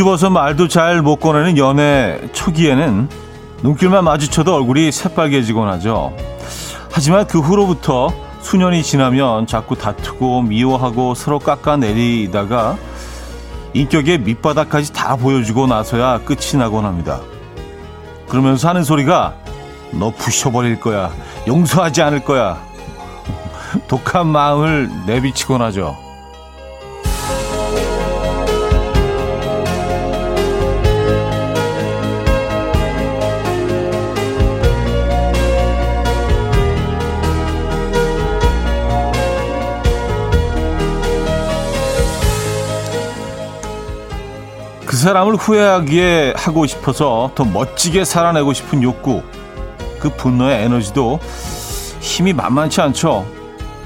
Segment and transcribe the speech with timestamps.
[0.00, 3.08] 수줍어서 말도 잘 못 꺼내는 연애 초기에는
[3.62, 6.16] 눈길만 마주쳐도 얼굴이 새빨개지곤 하죠.
[6.90, 8.10] 하지만 그 후로부터
[8.40, 12.78] 수년이 지나면 자꾸 다투고 미워하고 서로 깎아내리다가
[13.74, 17.20] 인격의 밑바닥까지 다 보여주고 나서야 끝이 나곤 합니다.
[18.28, 19.34] 그러면서 하는 소리가
[19.92, 21.10] 너 부셔버릴 거야.
[21.46, 22.58] 용서하지 않을 거야.
[23.86, 25.96] 독한 마음을 내비치곤 하죠.
[45.00, 49.22] 사람을 후회하게 하고 싶어서 더 멋지게 살아내고 싶은 욕구,
[49.98, 51.18] 그 분노의 에너지도
[52.00, 53.26] 힘이 만만치 않죠.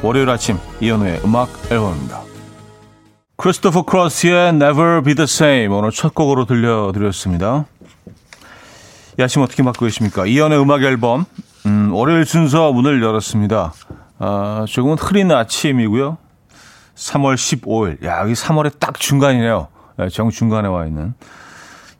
[0.03, 2.21] 월요일 아침 이현우의 음악 앨범입니다.
[3.37, 7.67] 크리스토퍼 크로스의 Never Be The Same 오늘 첫 곡으로 들려드렸습니다.
[9.19, 10.27] 이 아침 어떻게 맞고 계십니까?
[10.27, 11.25] 이현우의 음악 앨범
[11.67, 13.73] 음, 월요일 순서 문을 열었습니다.
[14.19, 16.19] 아, 조금은 흐린 아침이고요.
[16.95, 18.05] 3월 15일.
[18.05, 19.69] 야, 여기 3월의 딱 중간이네요.
[19.97, 21.15] 네, 정중간에 와 있는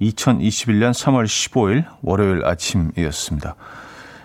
[0.01, 3.55] 2021년 3월 15일 월요일 아침이었습니다.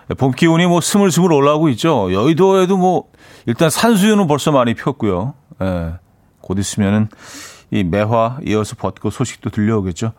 [0.08, 2.12] 네, 봄 기온이 뭐 스물스물 올라오고 있죠.
[2.12, 3.04] 여의도에도 뭐
[3.46, 5.34] 일단 산수유는 벌써 많이 폈고요.
[5.62, 5.92] 예,
[6.40, 7.08] 곧 있으면은
[7.70, 10.12] 이 매화 이어서 벚꽃 소식도 들려오겠죠.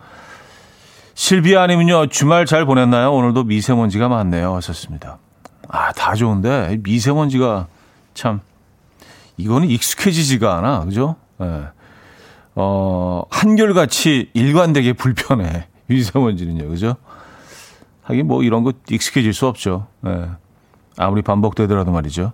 [1.13, 3.13] 실비아님은요 주말 잘 보냈나요?
[3.13, 4.55] 오늘도 미세먼지가 많네요.
[4.55, 5.17] 하셨습니다.
[5.67, 7.67] 아, 다 좋은데 미세먼지가
[8.13, 8.39] 참
[9.35, 11.17] 이거는 익숙해지지가 않아, 그죠?
[11.41, 11.63] 예.
[12.55, 15.67] 어, 한결같이 일관되게 불편해.
[15.87, 16.95] 미세먼지는요, 그죠?
[18.03, 19.87] 하긴 뭐 이런 거 익숙해질 수 없죠.
[20.05, 20.29] 예.
[20.97, 22.33] 아무리 반복되더라도 말이죠.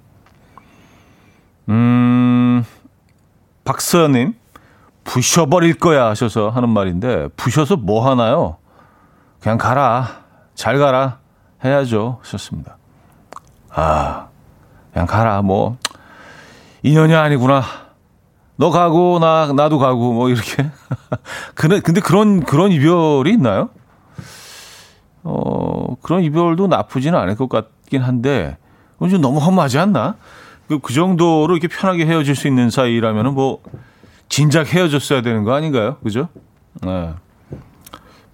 [1.70, 2.64] 음,
[3.64, 4.34] 박서님,
[5.04, 8.58] 부셔버릴 거야 하셔서 하는 말인데, 부셔서 뭐 하나요?
[9.40, 10.24] 그냥 가라.
[10.56, 11.20] 잘 가라.
[11.64, 12.20] 해야죠.
[12.22, 12.78] 하셨습니다.
[13.70, 14.28] 아,
[14.94, 15.42] 그냥 가라.
[15.42, 15.78] 뭐,
[16.84, 17.64] 인연이 아니구나.
[18.58, 20.70] 너 가고, 나, 나도 가고, 뭐, 이렇게.
[21.54, 23.70] 근데, 근데 그런, 그런 이별이 있나요?
[25.24, 28.58] 어, 그런 이별도 나쁘지는 않을 것 같긴 한데,
[29.00, 30.16] 좀 너무 험하지 않나?
[30.68, 33.62] 그, 그 정도로 이렇게 편하게 헤어질 수 있는 사이라면은 뭐,
[34.28, 35.98] 진작 헤어졌어야 되는 거 아닌가요?
[36.04, 36.28] 그죠?
[36.82, 37.14] 네.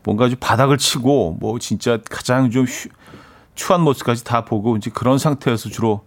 [0.04, 2.90] 뭔가 좀 바닥을 치고, 뭐, 진짜 가장 좀 휴,
[3.56, 6.02] 추한 모습까지 다 보고, 이제 그런 상태에서 주로,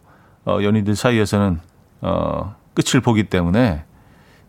[0.47, 1.60] 어, 연인들 사이에서는,
[2.00, 3.84] 어, 끝을 보기 때문에,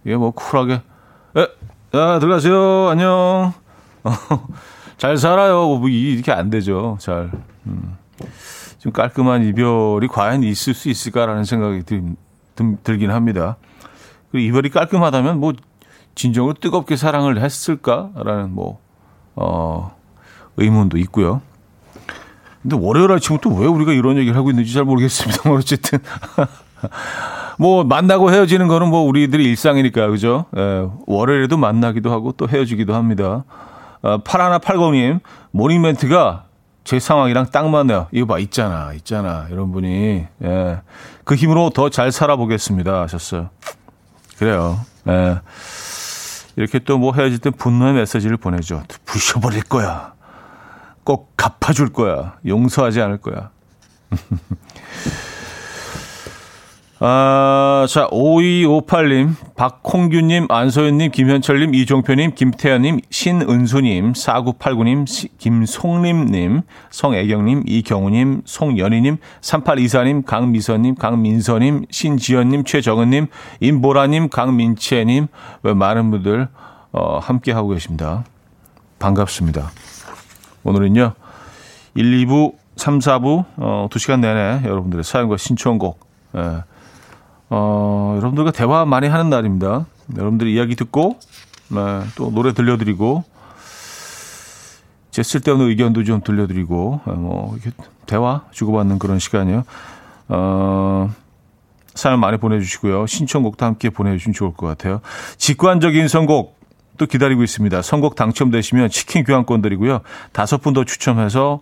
[0.07, 0.81] 이게 뭐, 쿨하게,
[1.35, 1.47] 에,
[1.91, 2.87] 자, 들어가세요.
[2.87, 3.51] 안녕.
[4.97, 5.67] 잘 살아요.
[5.67, 6.97] 뭐, 이렇게 안 되죠.
[7.01, 7.29] 잘.
[7.65, 7.97] 음.
[8.79, 12.15] 좀 깔끔한 이별이 과연 있을 수 있을까라는 생각이 들,
[12.83, 13.57] 들 긴 합니다.
[14.31, 15.51] 그리고 이별이 깔끔하다면 뭐
[16.15, 18.79] 진정으로 뜨겁게 사랑을 했을까라는 뭐
[19.35, 19.93] 어,
[20.55, 21.41] 의문도 있고요.
[22.61, 25.51] 근데 월요일 아침부터 왜 우리가 이런 얘기를 하고 있는지 잘 모르겠습니다.
[25.51, 25.99] 어쨌든
[27.57, 30.45] 뭐 만나고 헤어지는 거는 뭐 우리들의 일상이니까 그죠?
[30.55, 33.43] 예, 월요일에도 만나기도 하고 또 헤어지기도 합니다.
[34.03, 35.19] 어, 파라나 팔공님
[35.51, 36.43] 모닝 멘트가
[36.83, 38.07] 제 상황이랑 딱 맞네요.
[38.11, 39.47] 이거 봐, 있잖아, 있잖아.
[39.51, 40.25] 이런 분이.
[40.43, 40.81] 예.
[41.25, 43.01] 그 힘으로 더 잘 살아보겠습니다.
[43.01, 43.49] 하셨어요.
[44.37, 44.79] 그래요.
[45.09, 45.39] 예.
[46.55, 48.83] 이렇게 또 뭐 헤어질 때 분노의 메시지를 보내죠.
[49.05, 50.13] 부셔버릴 거야.
[51.03, 52.35] 꼭 갚아줄 거야.
[52.45, 53.49] 용서하지 않을 거야.
[56.99, 70.25] 아, 자, 5258님, 박홍규님, 안소연님, 김현철님, 이종표님, 김태현님, 신은수님, 4989님, 김송림님, 성애경님, 이경우님, 송연희님, 3824님,
[70.25, 73.27] 강미선님, 강민서님, 신지연님, 최정은님,
[73.59, 75.27] 임보라님, 강민채님,
[75.61, 76.47] 왜 많은 분들,
[76.93, 78.25] 어, 함께하고 계십니다.
[78.97, 79.69] 반갑습니다.
[80.63, 81.13] 오늘은요,
[81.93, 85.99] 1, 2부, 3, 4부, 어, 2시간 내내 여러분들의 사연과 신청곡,
[86.35, 86.63] 예,
[87.49, 89.85] 어, 여러분들과 대화 많이 하는 날입니다.
[90.15, 91.19] 여러분들의 이야기 듣고,
[91.69, 93.23] 네, 또 노래 들려드리고,
[95.11, 97.71] 제 쓸데없는 의견도 좀 들려드리고, 네, 뭐, 이렇게
[98.05, 99.63] 대화 주고받는 그런 시간이요.
[100.29, 101.09] 어,
[101.93, 103.07] 사연 많이 보내주시고요.
[103.07, 105.01] 신청곡도 함께 보내주시면 좋을 것 같아요.
[105.37, 106.57] 직관적인 선곡
[106.97, 107.81] 또 기다리고 있습니다.
[107.81, 110.01] 선곡 당첨되시면 치킨 교환권 드리고요.
[110.31, 111.59] 다섯 분 더 추첨해서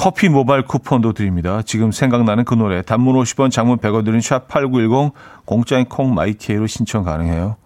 [0.00, 1.60] 커피 모바일 쿠폰도 드립니다.
[1.60, 5.12] 지금 생각나는 그 노래 단문 50원 장문 100원 드린 샵8910
[5.44, 7.56] 공짜인 콩 마이케이로 신청 가능해요.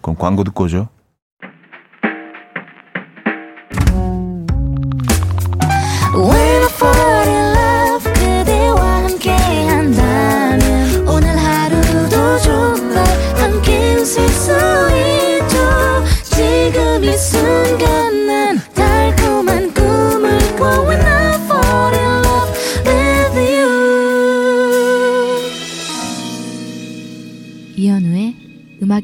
[0.00, 0.88] 그럼 광고 듣고 오죠.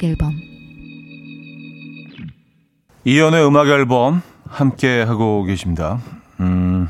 [0.04, 0.40] 음악 앨범
[3.04, 5.98] 이연의 음악 앨범 함께 하고 계십니다.
[6.40, 6.88] 음.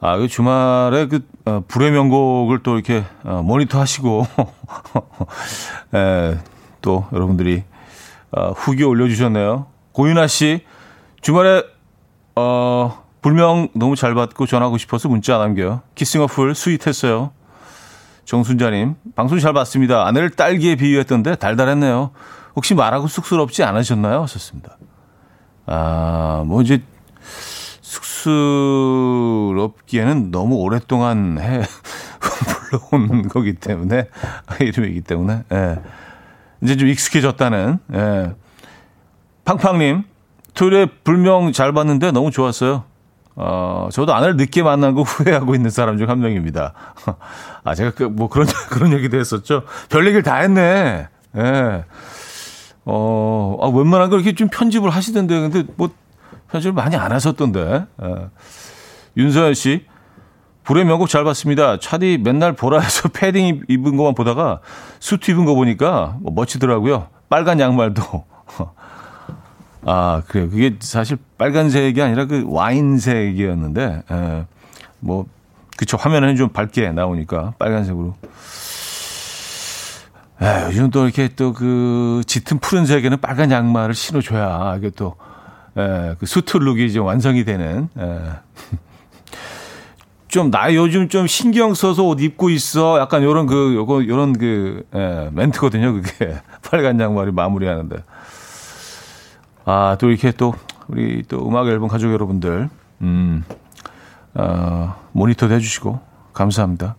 [0.00, 4.26] 아, 그 주말에 그 어, 불의 명곡을 또 이렇게 어, 모니터 하시고
[5.94, 6.38] 에,
[6.82, 7.64] 또 여러분들이
[8.30, 9.66] 어, 후기 올려 주셨네요.
[9.92, 10.64] 고윤아 씨
[11.20, 11.64] 주말에
[12.36, 15.82] 어, 불명 너무 잘 받고 전하고 싶어서 문자 남겨요.
[15.94, 17.32] 키싱 어플 스윗했어요.
[18.28, 20.06] 정순자님 방송 잘 봤습니다.
[20.06, 22.10] 아내를 딸기에 비유했던데 달달했네요.
[22.54, 24.20] 혹시 말하고 쑥스럽지 않으셨나요?
[24.20, 24.76] 하셨습니다.
[25.64, 26.82] 아, 뭐 이제
[27.80, 31.62] 쑥스럽기에는 너무 오랫동안 해
[32.90, 34.10] 불러온 거기 때문에
[34.60, 35.78] 이름이기 때문에 예.
[36.62, 38.34] 이제 좀 익숙해졌다는 예.
[39.46, 40.04] 팡팡님
[40.52, 42.84] 토요일에 불명 잘 봤는데 너무 좋았어요.
[43.40, 46.72] 어, 저도 아내를 늦게 만난 거 후회하고 있는 사람 중 한 명입니다.
[47.62, 49.62] 아, 제가 그, 뭐 그런, 그런 얘기도 했었죠.
[49.88, 51.06] 별 얘기를 다 했네.
[51.36, 51.84] 예.
[52.84, 55.90] 어, 아, 웬만한 걸 이렇게 좀 편집을 하시던데, 근데 뭐
[56.50, 57.84] 편집을 많이 안 하셨던데.
[58.02, 58.14] 예.
[59.16, 59.84] 윤서연 씨,
[60.64, 61.78] 불의 명곡 잘 봤습니다.
[61.78, 64.60] 차디 맨날 보라에서 패딩 입은 것만 보다가
[64.98, 67.08] 수트 입은 거 보니까 뭐 멋지더라고요.
[67.28, 68.02] 빨간 양말도.
[69.90, 70.50] 아, 그래요.
[70.50, 74.44] 그게 사실 빨간색이 아니라 그 와인색이었는데, 예.
[75.00, 75.24] 뭐,
[75.78, 75.96] 그쵸.
[75.96, 78.14] 화면에는 좀 밝게 나오니까 빨간색으로.
[80.42, 85.16] 에, 요즘 또 이렇게 또 그 짙은 푸른색에는 빨간 양말을 신어줘야 이게 또,
[85.76, 88.18] 에, 그 수트 룩이 이제 완성이 되는, 에.
[90.28, 92.98] 좀, 나 요즘 좀 신경 써서 옷 입고 있어.
[93.00, 95.94] 약간 요런 그, 요거, 요런 그, 에, 멘트거든요.
[95.94, 96.36] 그게.
[96.70, 97.96] 빨간 양말이 마무리하는데.
[99.70, 100.54] 아, 또 이렇게 또,
[100.88, 102.70] 우리 또 음악 앨범 가족 여러분들,
[103.02, 103.44] 음,
[104.32, 106.00] 어, 모니터도 해주시고,
[106.32, 106.96] 감사합니다.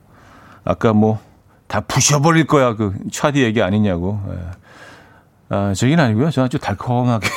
[0.63, 1.17] 아까 뭐,
[1.65, 2.75] 다 부셔버릴 거야.
[2.75, 4.21] 그 차디 얘기 아니냐고.
[4.29, 4.37] 예.
[5.49, 6.29] 아, 저긴 아니고요.
[6.29, 7.27] 저는 아주 달콤하게.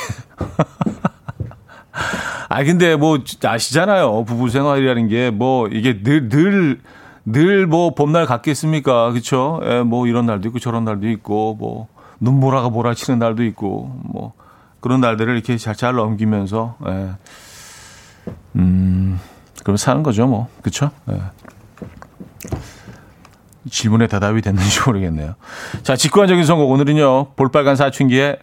[2.49, 4.25] 아, 근데 뭐 아시잖아요.
[4.25, 6.79] 부부 생활이라는 게 뭐 이게 늘, 늘,
[7.25, 9.11] 늘 뭐 봄날 같겠습니까?
[9.13, 9.61] 그쵸?
[9.63, 11.87] 예, 뭐 이런 날도 있고 저런 날도 있고 뭐
[12.19, 14.33] 눈보라가 몰아치는 날도 있고 뭐
[14.83, 17.11] 그런 날들을 이렇게 잘, 잘 넘기면서, 예.
[18.57, 19.17] 음,
[19.63, 20.49] 그럼 사는 거죠, 뭐.
[20.61, 20.91] 그쵸?
[21.09, 21.21] 예.
[23.69, 25.35] 질문에 대답이 됐는지 모르겠네요.
[25.83, 26.69] 자, 직관적인 선곡.
[26.69, 28.39] 오늘은요, 볼빨간 사춘기에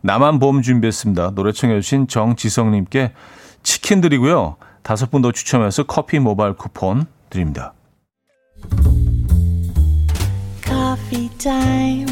[0.00, 1.30] 나만 봄 준비했습니다.
[1.36, 3.12] 노래 청해주신 정지성님께
[3.62, 4.56] 치킨 드리고요.
[4.82, 7.72] 다섯 분 더 추첨해서 커피 모바일 쿠폰 드립니다.
[10.66, 12.11] Coffee time.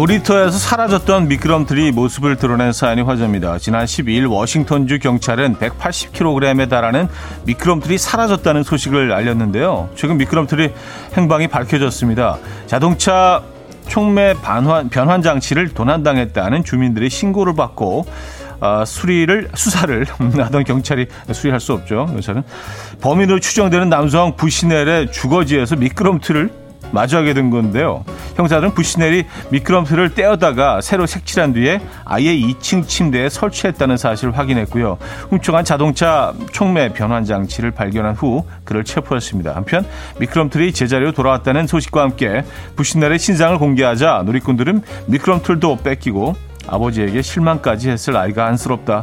[0.00, 3.58] 놀이터에서 사라졌던 미끄럼틀이 모습을 드러낸 사연이 화제입니다.
[3.58, 7.06] 지난 12일 워싱턴주 경찰은 180kg에 달하는
[7.44, 9.90] 미끄럼틀이 사라졌다는 소식을 알렸는데요.
[9.96, 10.70] 최근 미끄럼틀이
[11.18, 12.38] 행방이 밝혀졌습니다.
[12.66, 13.42] 자동차
[13.88, 18.06] 촉매 반환, 변환 장치를 도난당했다는 주민들의 신고를 받고
[18.60, 22.08] 어, 수리를 수사를 하던 경찰이 수리할 수 없죠.
[22.16, 22.42] 여사는
[23.02, 26.59] 범인으로 추정되는 남성 부시넬의 주거지에서 미끄럼틀을
[26.92, 28.04] 마주하게 된 건데요.
[28.36, 34.98] 형사들은 부시넬이 미끄럼틀을 떼어다가 새로 색칠한 뒤에 아예 2층 침대에 설치했다는 사실을 확인했고요.
[35.30, 39.54] 훔쳐간 자동차 촉매 변환 장치를 발견한 후 그를 체포했습니다.
[39.54, 39.84] 한편
[40.18, 42.44] 미끄럼틀이 제자리로 돌아왔다는 소식과 함께
[42.76, 46.34] 부시넬의 신상을 공개하자 놀이꾼들은 미끄럼틀도 뺏기고
[46.66, 49.02] 아버지에게 실망까지 했을 아이가 안쓰럽다.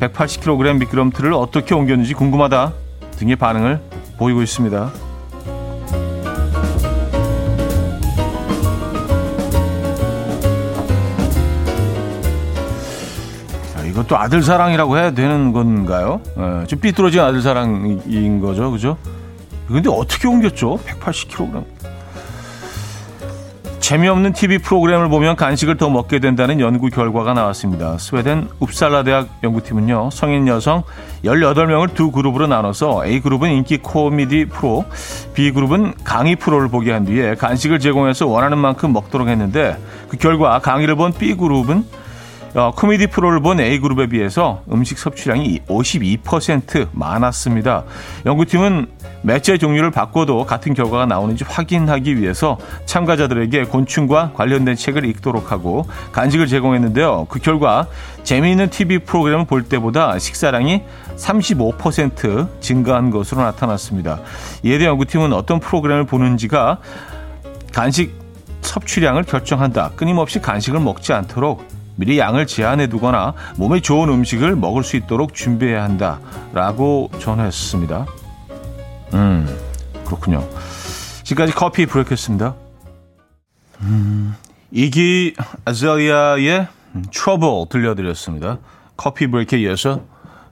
[0.00, 2.72] 180kg 미끄럼틀을 어떻게 옮겼는지 궁금하다
[3.18, 3.80] 등의 반응을
[4.18, 5.05] 보이고 있습니다.
[13.96, 16.20] 이것도 아들 사랑이라고 해야 되는 건가요?
[16.36, 18.98] 예, 좀 삐뚤어진 아들 사랑인 거죠, 그죠?
[19.66, 20.78] 근데 어떻게 옮겼죠?
[20.86, 21.64] 180kg.
[23.80, 27.96] 재미없는 TV 프로그램을 보면 간식을 더 먹게 된다는 연구 결과가 나왔습니다.
[27.96, 30.82] 스웨덴 웁살라 대학 연구팀은요, 성인 여성
[31.24, 34.84] 18명을 두 그룹으로 나눠서 A그룹은 인기 코미디 프로,
[35.34, 40.96] B그룹은 강의 프로를 보게 한 뒤에 간식을 제공해서 원하는 만큼 먹도록 했는데 그 결과 강의를
[40.96, 42.05] 본 B그룹은
[42.56, 47.84] 어, 코미디 프로를 본 A그룹에 비해서 음식 섭취량이 52% 많았습니다.
[48.24, 48.86] 연구팀은
[49.20, 56.46] 매체 종류를 바꿔도 같은 결과가 나오는지 확인하기 위해서 참가자들에게 곤충과 관련된 책을 읽도록 하고 간식을
[56.46, 57.26] 제공했는데요.
[57.28, 57.88] 그 결과
[58.22, 60.82] 재미있는 TV 프로그램을 볼 때보다 식사량이
[61.18, 64.20] 35% 증가한 것으로 나타났습니다.
[64.62, 66.78] 이에 대해 연구팀은 어떤 프로그램을 보는지가
[67.74, 68.14] 간식
[68.62, 69.90] 섭취량을 결정한다.
[69.94, 75.82] 끊임없이 간식을 먹지 않도록 미리 양을 제한해 두거나 몸에 좋은 음식을 먹을 수 있도록 준비해야
[75.82, 76.20] 한다.
[76.52, 78.06] 라고 전했습니다.
[79.14, 79.58] 음,
[80.04, 80.46] 그렇군요.
[81.24, 82.54] 지금까지 커피 브레이크였습니다.
[83.80, 84.34] 음,
[84.70, 85.34] 이기
[85.64, 86.68] 아젤리아의
[87.10, 88.58] Trouble 들려드렸습니다.
[88.96, 90.02] 커피 브레이크에 이어서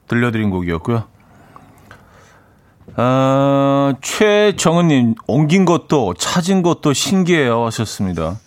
[0.08, 1.04] 들려드린 곡이었고요.
[2.96, 8.38] 아, 최정은님, 옮긴 것도 찾은 것도 신기해요 하셨습니다.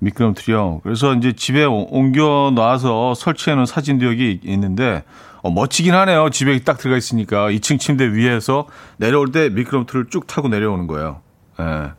[0.00, 0.80] 미끄럼틀이요.
[0.82, 5.04] 그래서 이제 집에 옮겨 놔서 설치해 놓은 사진도 여기 있는데
[5.42, 6.30] 어, 멋지긴 하네요.
[6.30, 11.20] 집에 딱 들어가 있으니까 2층 침대 위에서 내려올 때 미끄럼틀을 쭉 타고 내려오는 거예요.
[11.60, 11.92] 예.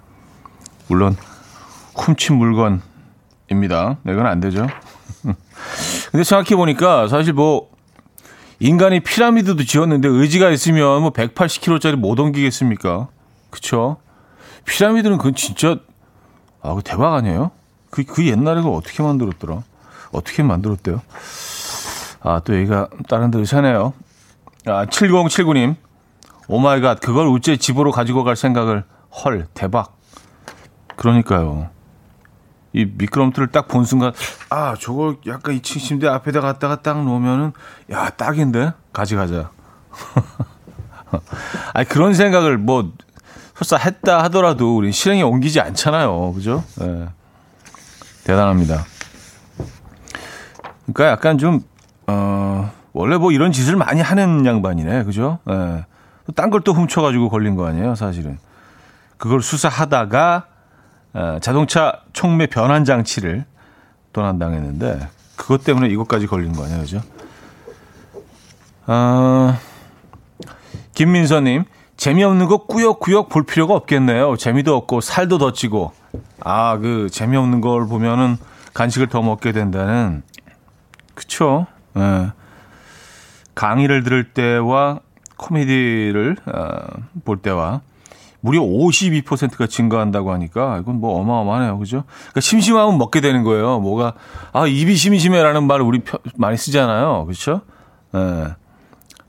[0.88, 1.15] 물론
[1.96, 3.98] 훔친 물건입니다.
[4.08, 4.68] 이건 안 되죠.
[6.12, 7.70] 근데 생각해 보니까 사실 뭐
[8.60, 13.08] 인간이 피라미드도 지었는데 의지가 있으면 뭐 180kg짜리 못 옮기겠습니까?
[13.50, 13.98] 그쵸?
[14.65, 15.77] 피라미드는 그건 진짜
[16.62, 17.51] 아, 그 대박 아니에요?
[17.89, 19.63] 그, 그 옛날에 그걸 어떻게 만들었더라?
[20.12, 21.01] 어떻게 만들었대요?
[22.22, 23.93] 아, 또 얘기가 다른 데로 새네요.
[24.65, 25.75] 아, 7079님.
[26.48, 28.84] oh my god, 그걸 우째 집으로 가지고 갈 생각을,
[29.24, 29.96] 헐, 대박.
[30.96, 31.69] 그러니까요.
[32.74, 34.13] 이 미끄럼틀을 딱 본 순간,
[34.50, 37.53] 아, 저걸 약간 2층 침대 앞에다 갖다가 딱 놓으면은,
[37.91, 38.74] 야, 딱인데?
[38.93, 39.51] 가져가자.
[41.74, 42.91] 아니, 그런 생각을 뭐,
[43.55, 46.34] 설사 했다 하더라도 우리 실행에 옮기지 않잖아요.
[46.34, 46.63] 그죠?
[46.81, 46.86] 예.
[46.86, 47.10] 네.
[48.29, 48.86] 대단합니다.
[50.86, 51.62] 그러니까 약간 좀,
[52.05, 55.03] 어, 원래 뭐 이런 짓을 많이 하는 양반이네.
[55.03, 55.39] 그죠?
[55.50, 55.86] 예.
[56.36, 58.38] 딴걸 또 훔쳐가지고 걸린 거 아니에요, 사실은.
[59.17, 60.45] 그걸 수사하다가,
[61.13, 63.45] 어, 자동차 총매 변환 장치를
[64.13, 67.01] 도난당했는데, 그것 때문에 이것까지 걸린 거 아니에요, 그죠?
[68.86, 69.57] 어,
[70.93, 71.63] 김민서님,
[71.98, 74.38] 재미없는 거 꾸역꾸역 볼 필요가 없겠네요.
[74.38, 75.99] 재미도 없고, 살도 더 찌고.
[76.42, 78.38] 아, 그, 재미없는 걸 보면은
[78.74, 80.24] 간식을 더 먹게 된다는,
[81.13, 81.68] 그쵸.
[81.98, 82.32] 예.
[83.56, 85.01] 강의를 들을 때와
[85.36, 86.78] 코미디를 어,
[87.25, 87.82] 볼 때와
[88.42, 91.78] 무려 52%가 증가한다고 하니까 이건 뭐 어마어마하네요.
[91.78, 92.04] 그죠?
[92.08, 93.80] 그러니까 심심하면 먹게 되는 거예요.
[93.80, 94.13] 뭐가,
[94.54, 96.01] 아, 입이 심심해라는 말을 우리
[96.38, 97.25] 많이 쓰잖아요.
[97.25, 97.62] 그렇죠?
[98.16, 98.56] 예.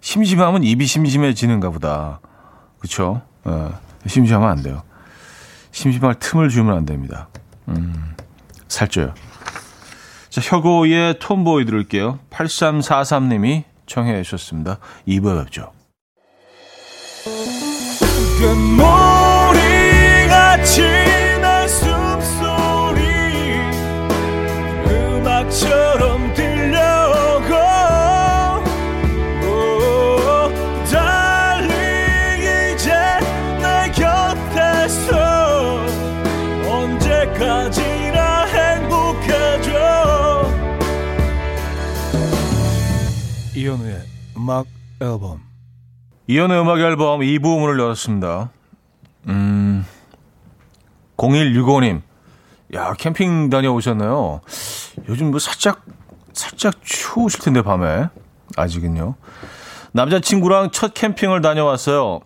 [0.01, 2.21] 심심하면 입이 심심해지는가 보다.
[2.79, 3.23] 그렇죠?
[3.49, 3.69] 예.
[4.07, 4.83] 심심하면 안 돼요.
[5.73, 7.29] 심심할 틈을 주면 안 됩니다.
[7.69, 8.15] 음,
[8.69, 9.15] 살쪄요.
[10.29, 12.21] 자, 혁오의 톰보이 들을게요.
[12.31, 14.79] 8343님이 청해 주셨습니다.
[15.07, 15.73] 2부에 뵙죠.
[18.41, 18.77] 금
[44.51, 44.67] 음악
[45.01, 45.41] 앨범
[46.27, 48.51] 이연의 음악 앨범 2부 문을 열었습니다.
[49.29, 49.87] 음,
[51.17, 52.03] 0165님.
[52.75, 54.41] 야, 캠핑 다녀오셨나요?
[55.09, 55.85] 요즘 뭐 살짝,
[56.33, 58.09] 살짝 추우실 텐데, 밤에.
[58.57, 59.15] 아직은요.
[59.93, 62.21] 남자친구랑 첫 캠핑을 다녀왔어요.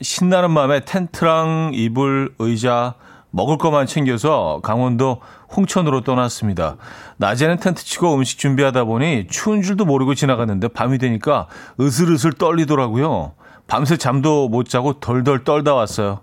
[0.00, 2.94] 신나는 마음에 텐트랑 이불, 의자,
[3.34, 5.20] 먹을 것만 챙겨서 강원도
[5.56, 6.76] 홍천으로 떠났습니다.
[7.16, 11.48] 낮에는 텐트 치고 음식 준비하다 보니 추운 줄도 모르고 지나갔는데 밤이 되니까
[11.80, 13.32] 으슬으슬 떨리더라고요.
[13.66, 16.20] 밤새 잠도 못 자고 덜덜 떨다 왔어요.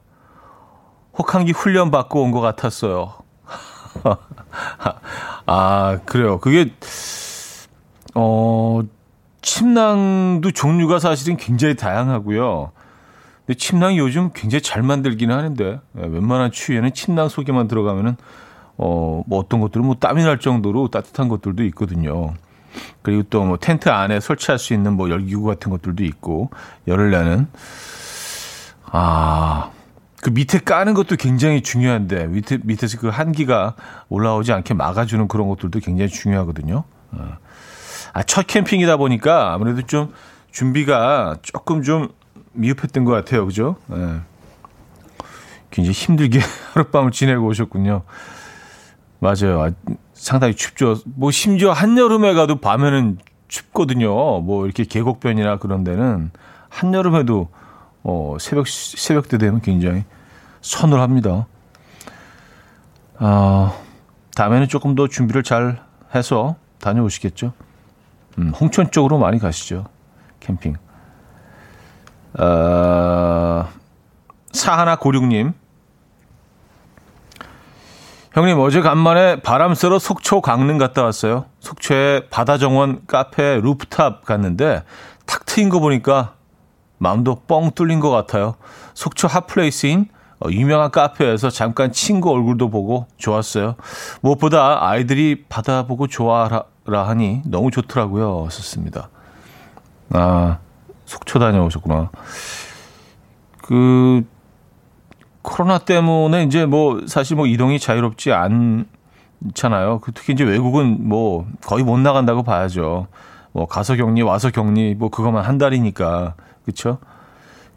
[1.17, 3.13] 혹한기 훈련 받고 온 것 같았어요.
[5.45, 6.39] 아, 그래요.
[6.39, 6.71] 그게,
[8.15, 8.79] 어,
[9.41, 12.71] 침낭도 종류가 사실은 굉장히 다양하고요.
[13.55, 18.15] 침낭이 요즘 굉장히 잘 만들기는 하는데, 예, 웬만한 추위에는 침낭 속에만 들어가면은,
[18.77, 22.33] 어, 뭐 어떤 것들은 뭐 땀이 날 정도로 따뜻한 것들도 있거든요.
[23.01, 26.49] 그리고 또 뭐 텐트 안에 설치할 수 있는 뭐 열기구 같은 것들도 있고
[26.87, 27.47] 열을 내는
[28.85, 29.71] 아.
[30.21, 33.75] 그 밑에 까는 것도 굉장히 중요한데 밑에 밑에서 그 한기가
[34.07, 36.83] 올라오지 않게 막아주는 그런 것들도 굉장히 중요하거든요.
[37.11, 37.37] 어.
[38.13, 40.13] 아, 첫 캠핑이다 보니까 아무래도 좀
[40.51, 42.09] 준비가 조금 좀
[42.53, 43.75] 미흡했던 것 같아요, 그죠?
[43.91, 44.21] 예.
[45.69, 46.39] 굉장히 힘들게
[46.73, 48.03] 하룻밤을 지내고 오셨군요.
[49.19, 49.61] 맞아요.
[49.61, 49.71] 아,
[50.13, 50.97] 상당히 춥죠.
[51.05, 53.17] 뭐 심지어 한여름에 가도 밤에는
[53.47, 54.39] 춥거든요.
[54.41, 56.31] 뭐 이렇게 계곡변이나 그런 데는
[56.69, 57.49] 한여름에도
[58.03, 60.03] 어 새벽 새벽 때 되면 굉장히
[60.61, 61.45] 서늘합니다.
[63.17, 63.73] 아,
[64.35, 65.83] 다음에는 조금 더 준비를 잘
[66.15, 67.53] 해서 다녀오시겠죠.
[68.39, 69.85] 음, 홍천 쪽으로 많이 가시죠.
[70.39, 70.75] 캠핑.
[72.39, 73.67] 어,
[74.51, 75.53] 사하나 고륙님.
[78.33, 81.45] 형님, 어제 간만에 바람 쐬러 속초 강릉 갔다 왔어요.
[81.59, 84.83] 속초에 바다 정원 카페 루프탑 갔는데
[85.25, 86.35] 탁 트인 거 보니까
[86.97, 88.55] 마음도 뻥 뚫린 것 같아요.
[88.93, 90.07] 속초 hot place인
[90.39, 93.75] 어, 유명한 카페에서 잠깐 친구 얼굴도 보고 좋았어요.
[94.21, 98.47] 무엇보다 아이들이 바다 보고 좋아라 하니 너무 좋더라고요.
[98.49, 99.09] 썼습니다.
[100.13, 100.59] 아,
[101.11, 102.09] 속초 다녀오셨구나.
[103.63, 104.23] 그,
[105.41, 109.99] 코로나 때문에 이제 뭐 사실 뭐 이동이 자유롭지 않잖아요.
[109.99, 113.07] 그 특히 이제 외국은 뭐 거의 못 나간다고 봐야죠.
[113.51, 116.35] 뭐 가서 격리, 와서 격리, 뭐 그것만 한 달이니까.
[116.63, 116.99] 그쵸?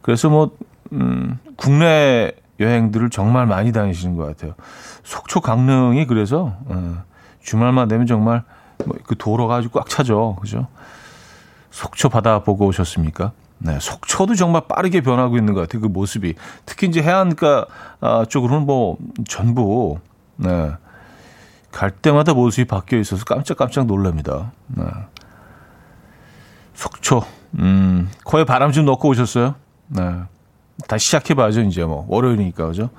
[0.00, 0.57] 그래서 뭐,
[0.93, 4.55] 음, 국내 여행들을 정말 많이 다니시는 것 같아요.
[5.03, 7.03] 속초 강릉이 그래서, 어,
[7.41, 8.45] 주말만 되면 정말
[8.85, 10.37] 뭐 그 도로가 아주 꽉 차죠.
[10.41, 10.67] 그죠?
[11.75, 13.33] 속초 바다 보고 오셨습니까?
[13.59, 15.83] 네, 속초도 정말 빠르게 변하고 있는 것 같아요.
[15.83, 16.35] 그 모습이.
[16.64, 17.66] 특히 이제 해안가
[18.00, 19.99] 아, 쪽으로는 뭐 전부,
[20.37, 20.71] 네.
[21.73, 24.52] 갈 때마다 모습이 바뀌어 있어서 깜짝깜짝 놀랍니다.
[24.69, 24.85] 네.
[26.75, 27.25] 속초,
[27.59, 29.57] 음, 코에 바람 좀 넣고 오셨어요?
[29.88, 30.14] 네.
[30.87, 32.07] 다시 시작해봐야죠, 이제 뭐.
[32.09, 32.90] 월요일이니까, 그죠?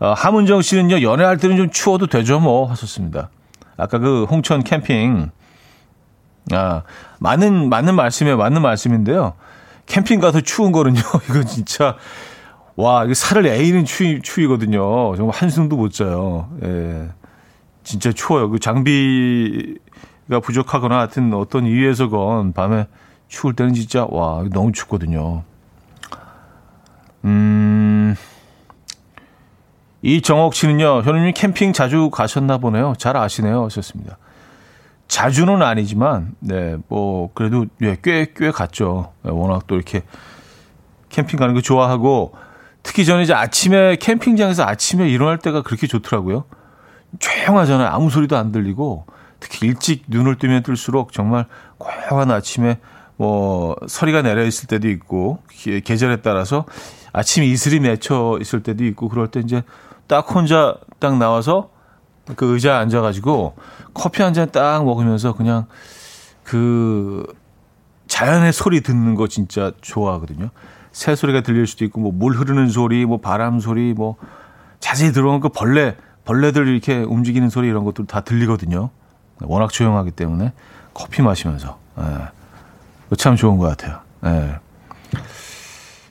[0.00, 3.30] 어, 하문정 씨는요, 연애할 때는 좀 추워도 되죠, 뭐, 하셨습니다.
[3.78, 5.30] 아까 그 홍천 캠핑,
[6.52, 6.82] 아,
[7.18, 9.34] 맞는, 맞는 말씀에 맞는 말씀인데요.
[9.86, 11.96] 캠핑 가서 추운 거는요, 이거 진짜,
[12.76, 15.16] 와, 이거 살을 에이는 추위, 추위거든요.
[15.16, 16.48] 정말 한숨도 못 자요.
[16.64, 17.08] 예.
[17.82, 18.50] 진짜 추워요.
[18.50, 19.78] 그 장비가
[20.42, 22.86] 부족하거나 하여튼 어떤 이유에서건 밤에
[23.28, 25.42] 추울 때는 진짜, 와, 너무 춥거든요.
[27.24, 28.14] 음,
[30.02, 32.94] 이정옥 씨는요, 현우님 캠핑 자주 가셨나 보네요.
[32.96, 33.64] 잘 아시네요.
[33.64, 34.16] 하셨습니다.
[35.10, 39.12] 자주는 아니지만, 네, 뭐, 그래도, 예, 꽤, 꽤 갔죠.
[39.26, 40.02] 예, 워낙 또 이렇게
[41.08, 42.32] 캠핑 가는 거 좋아하고,
[42.84, 46.44] 특히 저는 이제 아침에 캠핑장에서 아침에 일어날 때가 그렇게 좋더라고요.
[47.18, 47.88] 조용하잖아요.
[47.88, 49.04] 아무 소리도 안 들리고,
[49.40, 51.46] 특히 일찍 눈을 뜨면 뜰수록 정말
[51.78, 52.78] 고요한 아침에
[53.16, 55.40] 뭐, 서리가 내려 있을 때도 있고,
[55.84, 56.66] 계절에 따라서
[57.12, 59.64] 아침 이슬이 맺혀 있을 때도 있고, 그럴 때 이제
[60.06, 61.70] 딱 혼자 딱 나와서
[62.36, 63.54] 그 의자에 앉아가지고
[63.94, 65.66] 커피 한 잔 딱 먹으면서 그냥
[66.44, 67.24] 그
[68.08, 70.50] 자연의 소리 듣는 거 진짜 좋아하거든요.
[70.92, 74.16] 새 소리가 들릴 수도 있고 뭐 물 흐르는 소리, 뭐 바람 소리, 뭐
[74.80, 78.90] 자세히 들어오는 그 벌레 벌레들 이렇게 움직이는 소리 이런 것도 다 들리거든요.
[79.42, 80.52] 워낙 조용하기 때문에
[80.92, 83.16] 커피 마시면서 예.
[83.16, 84.00] 참 좋은 것 같아요.
[84.26, 84.58] 예.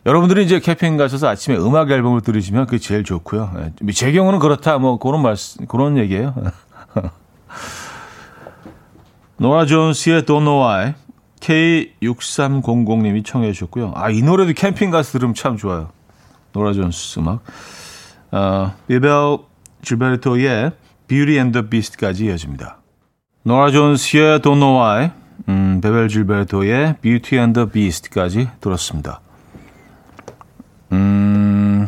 [0.06, 3.52] 여러분들이 이제 캠핑 가셔서 아침에 음악 앨범을 들으시면 그게 제일 좋고요.
[3.58, 3.92] 예.
[3.92, 6.34] 제 경우는 그렇다 뭐 그런 말씀 그런 얘기예요.
[9.38, 10.94] 노라 존스의 Don't Know Why
[11.40, 13.94] K6300님이 청해 주셨고요.
[13.96, 15.90] 아, 이 노래도 캠핑 가서 들으면 참 좋아요.
[16.52, 17.42] 노라 존스 음악.
[18.32, 19.38] 어, 비벨
[19.82, 20.72] 줄베르토의
[21.08, 22.78] Beauty and the Beast까지 이어집니다.
[23.44, 25.12] 노라 존스의 Don't Know Why,
[25.48, 29.22] 음, 베벨 줄베르토의 Beauty and the Beast까지 들었습니다.
[30.92, 31.88] 음,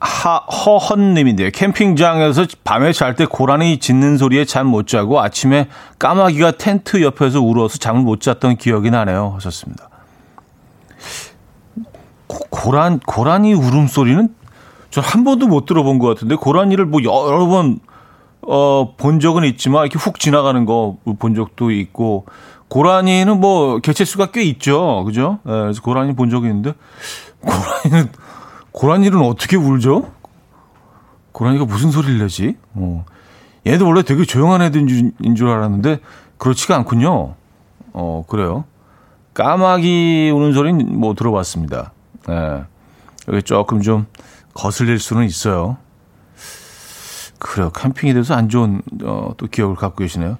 [0.00, 1.50] 하, 허헌님인데요.
[1.52, 7.78] 캠핑장에서 밤에 잘 때 고라니 짖는 소리에 잠 못 자고 아침에 까마귀가 텐트 옆에서 울어서
[7.78, 9.32] 잠을 못 잤던 기억이 나네요.
[9.36, 9.88] 하셨습니다.
[12.26, 14.28] 고, 란 고라니 울음소리는
[14.90, 17.78] 저한 번도 못 들어본 것 같은데, 고라니를 뭐 여러 번,
[18.42, 22.26] 어, 본 적은 있지만, 이렇게 훅 지나가는 거 본 적도 있고,
[22.68, 25.04] 고라니는 뭐 개체수가 꽤 있죠.
[25.04, 25.38] 그죠?
[25.44, 26.74] 네, 그래서 고라니 본 적이 있는데
[27.40, 28.12] 고라니는
[28.72, 30.12] 고라니는 어떻게 울죠?
[31.32, 32.56] 고라니가 무슨 소리를 내지?
[32.74, 33.04] 어.
[33.66, 36.00] 얘도 원래 되게 조용한 애들인 줄 알았는데
[36.36, 37.34] 그렇지가 않군요.
[37.92, 38.64] 어, 그래요.
[39.34, 41.92] 까마귀 우는 소리는 뭐 들어봤습니다.
[42.28, 42.32] 예.
[42.32, 42.64] 네.
[43.28, 44.06] 여기 조금 좀
[44.54, 45.76] 거슬릴 수는 있어요.
[47.38, 47.70] 그래요.
[47.70, 50.38] 캠핑에 대해서 안 좋은 어, 또 기억을 갖고 계시네요.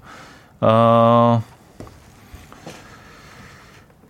[0.60, 1.42] 어,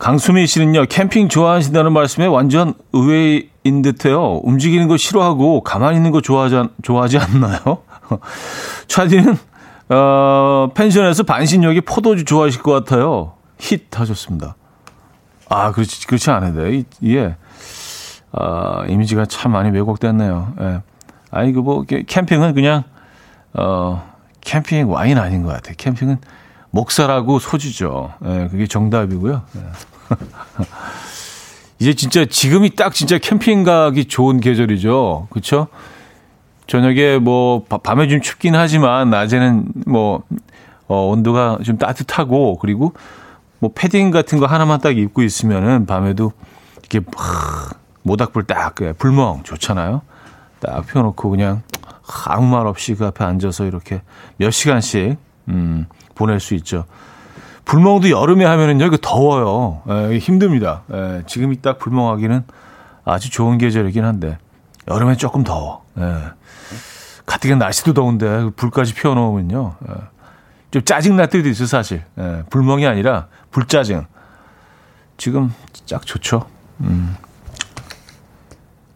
[0.09, 4.41] 강수민 씨는요, 캠핑 좋아하신다는 말씀에 완전 의외인 듯해요.
[4.43, 7.83] 움직이는 거 싫어하고 가만히 있는 거 좋아하지, 좋아하지 않나요?
[8.89, 9.37] 차디는,
[9.91, 13.35] 어, 펜션에서 반신욕이 포도주 좋아하실 것 같아요.
[13.59, 14.57] 힛 하셨습니다.
[15.51, 16.85] 아, 그렇지, 그렇지 않은데.
[17.05, 17.37] 예.
[18.33, 20.55] 아, 이미지가 참 많이 왜곡됐네요.
[20.63, 20.81] 예.
[21.31, 22.85] 아니 그 뭐 캠핑은 그냥
[23.53, 25.75] 어 캠핑 와인 아닌 것 같아요.
[25.77, 26.17] 캠핑은
[26.71, 28.15] 목살하고 소주죠.
[28.25, 29.43] 예, 그게 정답이고요.
[29.57, 29.61] 예.
[31.79, 35.29] 이제 진짜 지금이 딱 진짜 캠핑 가기 좋은 계절이죠.
[35.31, 35.69] 그렇죠?
[36.67, 40.23] 저녁에 뭐 밤에 좀 춥긴 하지만 낮에는 뭐
[40.87, 42.93] 어, 온도가 좀 따뜻하고 그리고
[43.59, 46.33] 뭐 패딩 같은 거 하나만 딱 입고 있으면은 밤에도
[46.79, 50.03] 이렇게 막 모닥불 딱 불멍 좋잖아요.
[50.61, 51.63] 딱 펴놓고 그냥
[52.27, 54.03] 아무 말 없이 그 앞에 앉아서 이렇게
[54.37, 55.17] 몇 시간씩
[55.49, 56.85] 음, 보낼 수 있죠.
[57.69, 59.83] 불멍도 여름에 하면은요, 이거 더워요.
[59.89, 60.83] 에, 예, 힘듭니다.
[60.91, 62.45] 에, 예, 지금이 딱 불멍하기는
[63.05, 64.39] 아주 좋은 계절이긴 한데
[64.89, 65.85] 여름에 조금 더워.
[65.99, 66.03] 에.
[66.03, 66.17] 예.
[67.27, 69.93] 가뜩이나 날씨도 더운데 불까지 피워놓으면요, 에,
[70.71, 72.05] 좀 짜증 날 때도 있어 요 사실.
[72.19, 74.07] 에, 불멍이 아니라 불짜증.
[75.19, 75.53] 지금
[75.91, 76.47] 딱 좋죠.
[76.81, 77.17] 음.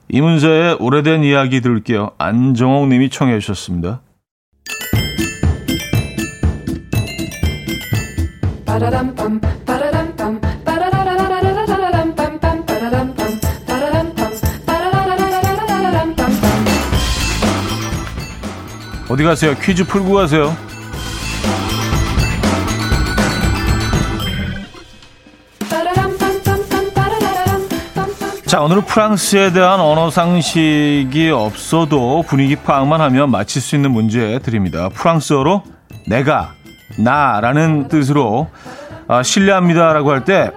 [0.08, 2.12] 이문세의 오래된 이야기 들을게요.
[2.16, 4.00] 안정옥 님이 청해 주셨습니다.
[19.10, 19.54] 어디 가세요?
[19.62, 20.56] 퀴즈 풀고 가세요.
[28.46, 34.88] 자, 오늘은 프랑스에 대한 언어 상식이 없어도 분위기 파악만 하면 맞힐 수 있는 문제 드립니다.
[34.88, 35.62] 프랑스어로
[36.06, 36.54] 내가,
[36.98, 38.48] 나라는 뜻으로
[39.12, 40.50] 아, 실례합니다라고 할 때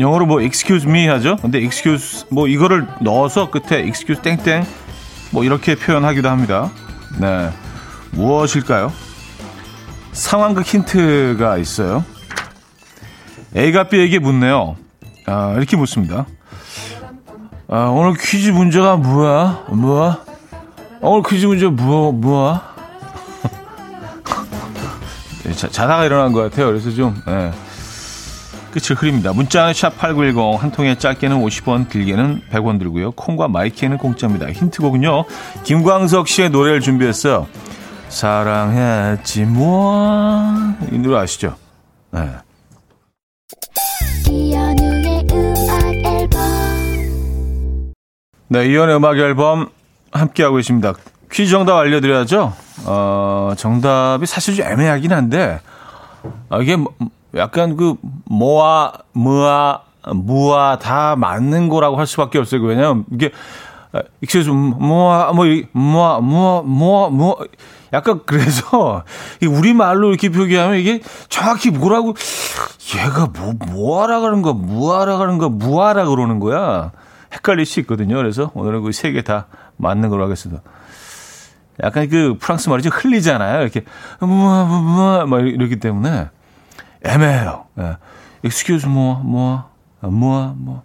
[0.00, 1.36] 영어로 뭐 excuse me 하죠.
[1.36, 4.66] 근데 excuse 뭐 이거를 넣어서 끝에 excuse 땡땡
[5.30, 6.70] 뭐 이렇게 표현하기도 합니다.
[7.20, 7.50] 네.
[8.10, 8.92] 무엇일까요?
[10.12, 12.04] 상황극 힌트가 있어요.
[13.56, 14.74] A가 B에게 묻네요.
[15.26, 16.26] 아, 이렇게 묻습니다.
[17.68, 19.66] 아, 오늘 퀴즈 문제가 뭐야?
[19.68, 20.18] 뭐야?
[21.00, 22.74] 오늘 퀴즈 문제 뭐, 뭐야?
[25.56, 26.66] 자, 자다가 일어난 것 같아요.
[26.66, 27.52] 그래서 좀, 예.
[28.70, 29.32] 끝을 흐립니다.
[29.32, 33.12] 문자는 샵8910, 한 통에 짧게는 50원, 길게는 100원 들고요.
[33.12, 34.50] 콩과 마이케이는 공짜입니다.
[34.50, 35.24] 힌트곡은요,
[35.64, 37.46] 김광석 씨의 노래를 준비했어요.
[38.08, 40.54] 사랑했지 뭐.
[40.90, 41.54] 이 노래 아시죠?
[42.10, 42.28] 네.
[48.48, 49.68] 네, 이연의 음악 앨범
[50.10, 50.92] 함께하고 계십니다.
[51.30, 52.52] 퀴즈 정답 알려드려야죠.
[52.86, 55.60] 어, 정답이 사실 좀 애매하긴 한데,
[56.48, 56.92] 아, 이게 뭐,
[57.36, 57.94] 약간 그,
[58.26, 59.82] 뭐와, 뭐와,
[60.14, 62.62] 무와 다 맞는 거라고 할 수밖에 없어요.
[62.62, 63.30] 왜냐면 이게,
[64.20, 67.36] 익스큐 뭐와, 뭐, 뭐와, 뭐와, 뭐와, 뭐,
[67.92, 69.04] 약간 그래서,
[69.48, 72.14] 우리 말로 이렇게 표기하면 이게 정확히 뭐라고,
[72.96, 76.92] 얘가 뭐, 뭐하라 그러는 거야, 무하라 그러는 거야, 무하라 그러는 거야.
[77.32, 78.16] 헷갈릴 수 있거든요.
[78.16, 80.62] 그래서 오늘은 그 세 개 다 맞는 걸로 하겠습니다.
[81.82, 83.62] 약간 그 프랑스 말이 좀 흘리잖아요.
[83.62, 83.84] 이렇게
[84.20, 86.28] 뭐뭐 뭐, 뭐, 이렇기 때문에
[87.04, 87.64] 애매해요.
[87.78, 87.96] 예.
[88.44, 89.64] excuse 뭐, 뭐,
[90.00, 90.82] 뭐, 뭐.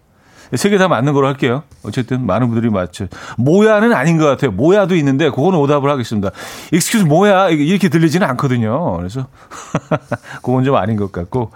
[0.53, 1.63] 세 개 다 맞는 걸로 할게요.
[1.83, 3.07] 어쨌든 많은 분들이 맞죠.
[3.37, 4.51] 모야는 아닌 것 같아요.
[4.51, 6.29] 모야도 있는데 그거는 오답을 하겠습니다.
[6.71, 8.95] excusez-moi 이렇게 들리지는 않거든요.
[8.97, 9.27] 그래서
[10.43, 11.51] 그건 좀 아닌 것 같고.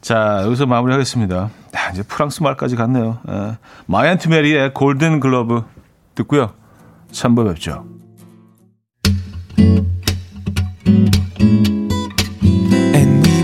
[0.00, 1.36] 자, 여기서 마무리하겠습니다.
[1.76, 3.18] 야, 이제 프랑스 말까지 갔네요.
[3.28, 3.58] 예.
[3.86, 5.64] 마이 앤트 메리의 골든 글러브
[6.14, 6.52] 듣고요.
[7.12, 7.84] 3부 뵙죠.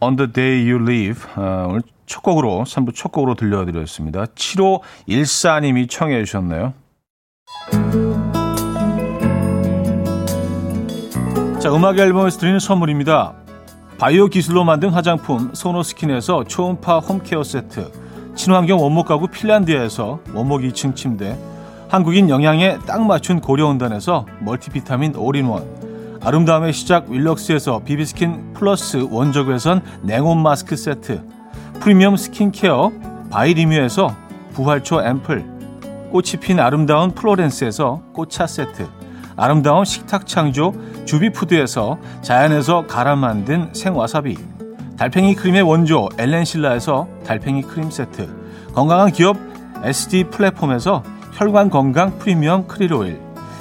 [0.00, 4.26] on the Day You Leave 어, 오늘 첫 곡으로 3부 첫 곡으로 들려드렸습니다.
[4.26, 6.72] 7514님이 청해 주셨네요.
[11.60, 13.34] 자, 음악 앨범에서 드리는 선물입니다.
[13.98, 17.90] 바이오 기술로 만든 화장품 소노스킨에서 초음파 home care 세트
[18.36, 21.36] 친환경 원목 가구 핀란드에서 원목 2층 침대
[21.88, 25.75] 한국인 영양에 딱 맞춘 고려은단에서 멀티비타민 올인원
[26.26, 31.22] 아름다움의 시작 윌럭스에서 비비스킨 플러스 원적외선 냉온 마스크 세트
[31.78, 32.90] 프리미엄 스킨케어
[33.30, 34.12] 바이리뮤에서
[34.52, 35.44] 부활초 앰플
[36.10, 38.88] 꽃이 핀 아름다운 플로렌스에서 꽃차 세트
[39.36, 44.36] 아름다운 식탁 창조 주비푸드에서 자연에서 갈아 만든 생와사비
[44.98, 49.36] 달팽이 크림의 원조 엘렌실라에서 달팽이 크림 세트 건강한 기업
[49.84, 53.25] SD 플랫폼에서 혈관 건강 프리미엄 크릴 오일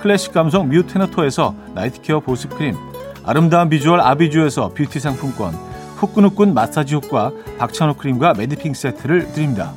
[0.00, 2.74] 클래식 감성 뮤테너토에서 night care 보습크림
[3.24, 5.52] 아름다운 비주얼 아비주에서 뷰티 상품권
[5.96, 9.72] 후끈후끈 마사지 효과 박찬호 크림과 매디핑 세트를 드립니다.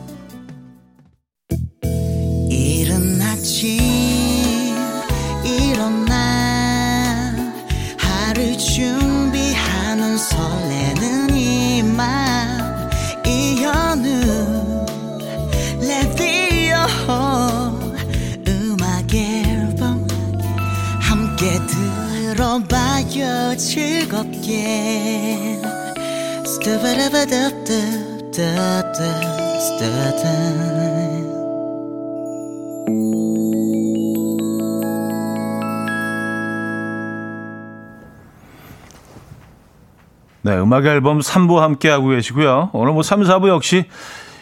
[23.58, 25.42] 즐겁게
[40.44, 42.72] 네, 음악 앨범 3부 함께 하고 계시고요.
[42.74, 43.86] 오늘 뭐 3, 4부 역시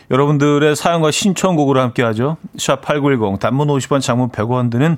[0.09, 2.37] 여러분들의 사연과 신청곡으로 함께 하죠.
[2.57, 4.97] 샵 8910 단문 50원, 장문 100원 드는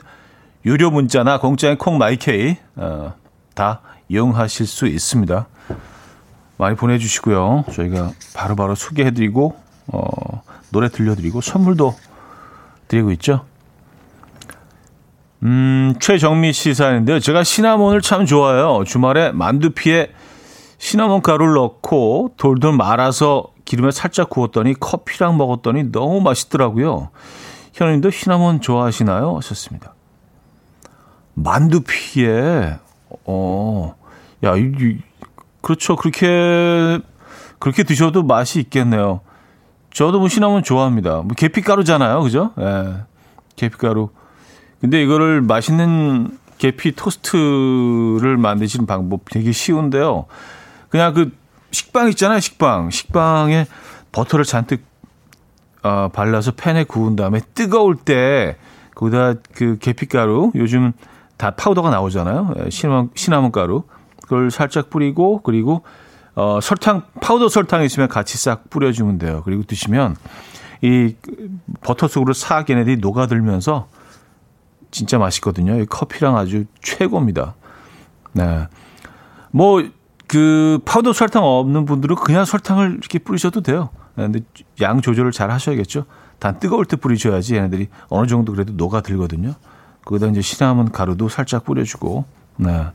[0.65, 3.13] 유료 문자나 공짜인 콩 마이케이 어,
[3.53, 5.47] 다 이용하실 수 있습니다.
[6.57, 7.65] 많이 보내주시고요.
[7.71, 9.55] 저희가 바로바로 바로 소개해드리고
[9.87, 11.95] 어, 노래 들려드리고 선물도
[12.87, 13.45] 드리고 있죠.
[15.43, 17.19] 음, 최정미 씨 사연인데요.
[17.19, 18.83] 제가 시나몬을 참 좋아해요.
[18.85, 20.11] 주말에 만두피에
[20.77, 27.09] 시나몬 가루를 넣고 돌돌 말아서 기름에 살짝 구웠더니 커피랑 먹었더니 너무 맛있더라고요.
[27.73, 29.37] 현우님도 시나몬 좋아하시나요?
[29.37, 29.93] 하셨습니다.
[31.33, 32.77] 만두피에
[33.25, 33.95] 어,
[34.43, 34.97] 야, 이, 이,
[35.61, 35.95] 그렇죠.
[35.95, 36.99] 그렇게
[37.59, 39.21] 그렇게 드셔도 맛이 있겠네요.
[39.93, 41.17] 저도 뭐 시나몬 좋아합니다.
[41.17, 42.51] 뭐 계피가루잖아요, 그죠?
[42.59, 43.03] 예,
[43.55, 44.09] 계피가루.
[44.79, 50.25] 근데 이거를 맛있는 계피 토스트를 만드시는 방법 되게 쉬운데요.
[50.89, 51.31] 그냥 그
[51.71, 52.89] 식빵 있잖아요, 식빵.
[52.89, 53.65] 식빵에
[54.11, 54.83] 버터를 잔뜩
[55.83, 58.57] 어, 발라서 팬에 구운 다음에 뜨거울 때
[58.95, 60.93] 거기다 그 계피가루 요즘
[61.41, 62.53] 다 파우더가 나오잖아요.
[62.59, 63.81] 예, 시나몬, 시나몬 가루.
[64.21, 65.81] 그걸 살짝 뿌리고 그리고
[66.35, 69.41] 어, 설탕 파우더 설탕 있으면 같이 싹 뿌려주면 돼요.
[69.43, 70.17] 그리고 드시면
[70.83, 71.15] 이
[71.81, 73.87] 버터 속으로 싹 얘네들이 녹아들면서
[74.91, 75.79] 진짜 맛있거든요.
[75.81, 77.55] 이 커피랑 아주 최고입니다.
[78.33, 78.67] 네.
[79.49, 79.83] 뭐,
[80.27, 83.89] 그, 파우더 설탕 없는 분들은 그냥 설탕을 이렇게 뿌리셔도 돼요.
[84.15, 84.41] 네, 근데
[84.79, 86.05] 양 조절을 잘 하셔야겠죠.
[86.37, 89.55] 단 뜨거울 때 뿌리셔야지 얘네들이 어느 정도 그래도 녹아들거든요.
[90.05, 92.25] 거기다 이제 시나몬 가루도 살짝 뿌려주고,
[92.57, 92.85] 네.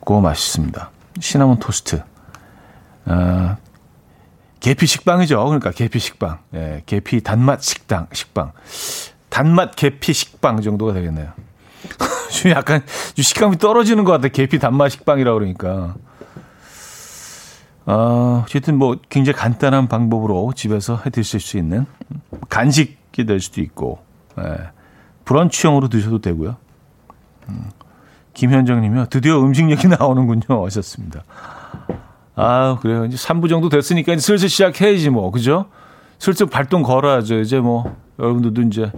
[0.00, 0.90] 그거 맛있습니다.
[1.20, 2.02] 시나몬 토스트.
[3.06, 3.56] 아,
[4.60, 5.44] 계피 식빵이죠.
[5.44, 6.38] 그러니까 계피 식빵.
[6.54, 8.52] 예, 계피 단맛 식당, 식빵.
[9.28, 11.32] 단맛 계피 식빵 정도가 되겠네요.
[12.30, 12.82] 좀 약간
[13.16, 14.28] 식감이 떨어지는 것 같아.
[14.28, 15.94] 계피 단맛 식빵이라 그러니까.
[17.84, 21.86] 어, 어쨌든 뭐 굉장히 간단한 방법으로 집에서 해 드실 수 있는
[22.48, 24.00] 간식이 될 수도 있고,
[24.38, 24.75] 예.
[25.26, 26.56] 브런치형으로 드셔도 되고요.
[27.50, 27.70] 음,
[28.32, 29.06] 김현정 님이요.
[29.10, 30.64] 드디어 음식 얘기 나오는군요.
[30.64, 31.22] 하셨습니다.
[32.34, 33.04] 아, 그래요.
[33.04, 35.30] 이제 3부 정도 됐으니까 이제 슬슬 시작해야지 뭐.
[35.30, 35.66] 그죠?
[36.18, 37.40] 슬슬 발동 걸어야죠.
[37.40, 38.90] 이제 뭐 여러분들도 이제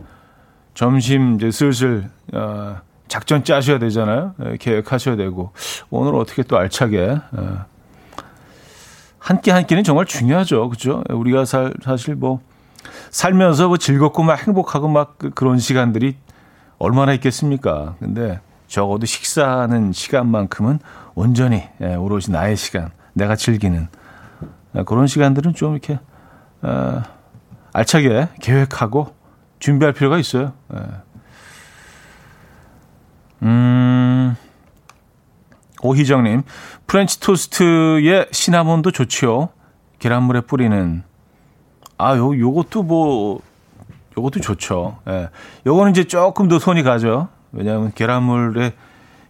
[0.75, 2.77] 점심 이제 슬슬 어,
[3.09, 4.35] 작전 짜셔야 되잖아요.
[4.45, 5.53] 예, 계획하셔야 되고
[5.91, 7.19] 오늘 어떻게 또 알차게 예.
[9.19, 10.69] 한끼한 끼는 정말 중요하죠.
[10.69, 11.03] 그죠?
[11.11, 12.41] 우리가 살, 사실 뭐
[13.11, 16.17] 살면서 뭐 즐겁고 막 행복하고 막 그, 그런 시간들이
[16.79, 17.97] 얼마나 있겠습니까?
[17.99, 20.79] 근데 적어도 식사하는 시간만큼은
[21.15, 23.89] 온전히 예, 오롯이 나의 시간, 내가 즐기는
[24.77, 25.99] 예, 그런 시간들은 좀 이렇게
[26.63, 27.03] 어,
[27.73, 29.15] 알차게 계획하고
[29.59, 30.53] 준비할 필요가 있어요.
[30.75, 30.79] 예.
[33.43, 34.37] 음,
[35.83, 36.43] 오희정님,
[36.87, 39.51] 프렌치 토스트에 시나몬도 좋지요.
[39.99, 41.05] 계란물에 뿌리는
[41.99, 43.41] 아, 요, 요것도 뭐,
[44.17, 44.99] 요것도 좋죠.
[45.09, 45.29] 예.
[45.67, 47.29] 요거는 이제 조금 더 손이 가죠.
[47.53, 48.73] 왜냐하면 계란물에,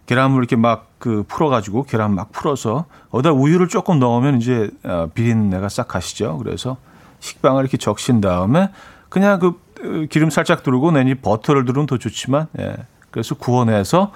[0.05, 5.69] 계란물 이렇게 막 그 풀어가지고 계란 막 풀어서 어디다 우유를 조금 넣으면 이제 어, 비린내가
[5.69, 6.37] 싹 가시죠.
[6.37, 6.77] 그래서
[7.21, 8.69] 식빵을 이렇게 적신 다음에
[9.07, 12.75] 그냥 그 어, 기름 살짝 두르고 내니 버터를 두르면 더 좋지만, 예.
[13.11, 14.11] 그래서 구워내서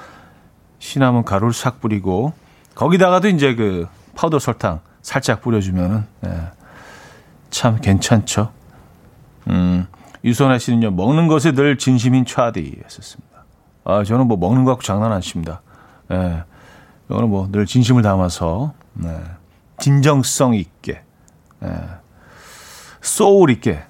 [0.77, 2.33] 시나몬 가루를 싹 뿌리고
[2.75, 6.29] 거기다가도 이제 그 파우더 설탕 살짝 뿌려주면은, 예.
[7.53, 8.51] 참 괜찮죠.
[9.47, 9.85] 음,
[10.23, 13.45] 유선아 씨는요, 먹는 것에 늘 진심인 차디 했었습니다.
[13.85, 15.61] 아, 저는 뭐 먹는 거 갖고 장난 안 칩니다.
[16.11, 16.43] 예.
[17.09, 19.15] 이거는 뭐 늘 진심을 담아서 네.
[19.77, 21.03] 진정성 있게
[21.59, 21.69] 네.
[23.01, 23.83] 소울 있게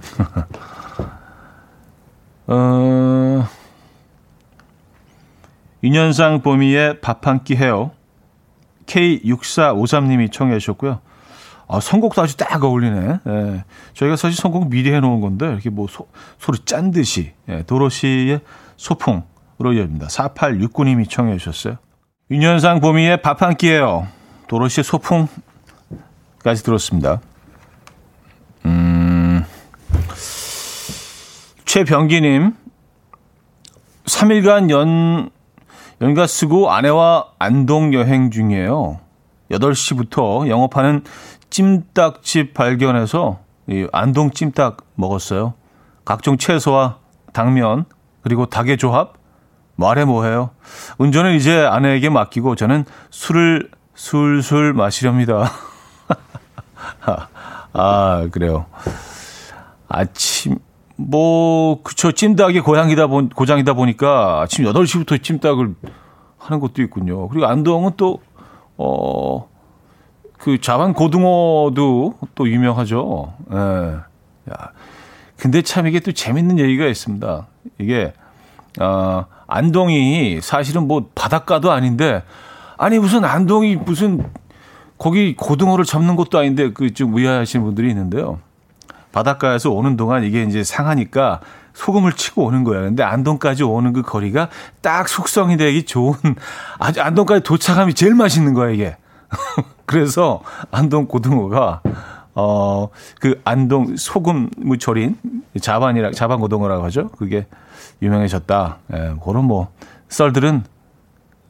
[2.48, 3.46] 어,
[5.84, 7.92] 윤현상 봄이의 밥 한 끼 해요.
[8.86, 11.00] K6453님이 청해 주셨고요.
[11.68, 13.18] 아, 선곡도 아주 딱 어울리네.
[13.26, 13.64] 예.
[13.94, 16.06] 저희가 사실 선곡 미리 해놓은 건데, 이렇게 뭐 소,
[16.38, 18.40] 소리 짠 듯이, 예, 도로시의
[18.76, 20.06] 소풍으로 이어집니다.
[20.06, 21.78] 4869님이 청해 주셨어요.
[22.30, 24.06] 윤현상 봄이의 밥 한 끼예요.
[24.48, 27.20] 도로시의 소풍까지 들었습니다.
[28.64, 29.44] 음,
[31.64, 32.52] 최병기님,
[34.04, 35.30] 3일간 연,
[36.00, 39.00] 연가 쓰고 아내와 안동 여행 중이에요.
[39.50, 41.04] 8시부터 영업하는
[41.50, 45.54] 찜닭집 발견해서 이 안동 찜닭 먹었어요.
[46.04, 46.98] 각종 채소와
[47.32, 47.84] 당면,
[48.22, 49.14] 그리고 닭의 조합,
[49.76, 50.50] 말해 뭐해요.
[50.98, 55.50] 운전은 이제 아내에게 맡기고 저는 술을 술술 마시렵니다.
[57.72, 58.66] 아, 그래요.
[59.88, 60.58] 아침,
[60.96, 62.12] 뭐, 그쵸.
[62.12, 65.74] 찜닭이 고향이다, 보, 고장이다 보니까 아침 8시부터 찜닭을
[66.38, 67.28] 하는 것도 있군요.
[67.28, 68.20] 그리고 안동은 또,
[68.78, 69.48] 어,
[70.38, 73.32] 그 자반 고등어도 또 유명하죠.
[73.52, 73.56] 예.
[74.52, 74.70] 야.
[75.36, 77.46] 근데 참 이게 또 재밌는 얘기가 있습니다.
[77.78, 78.12] 이게,
[78.78, 82.22] 아, 안동이 사실은 뭐 바닷가도 아닌데,
[82.78, 84.30] 아니 무슨 안동이 무슨
[84.98, 88.38] 거기 고등어를 잡는 것도 아닌데 그 좀 의아하시는 분들이 있는데요.
[89.12, 91.40] 바닷가에서 오는 동안 이게 이제 상하니까
[91.76, 92.84] 소금을 치고 오는 거예요.
[92.84, 94.48] 근데 안동까지 오는 그 거리가
[94.80, 96.14] 딱 숙성이 되기 좋은
[96.78, 98.96] 아주 안동까지 도착하면 제일 맛있는 거야 이게.
[99.84, 101.82] 그래서 안동 고등어가
[102.34, 102.88] 어
[103.20, 105.18] 그 안동 소금 무철인
[105.60, 107.08] 자반이라 자반 고등어라고 하죠.
[107.08, 107.46] 그게
[108.02, 108.78] 유명해졌다.
[108.94, 109.68] 예, 그런 뭐
[110.08, 110.64] 썰들은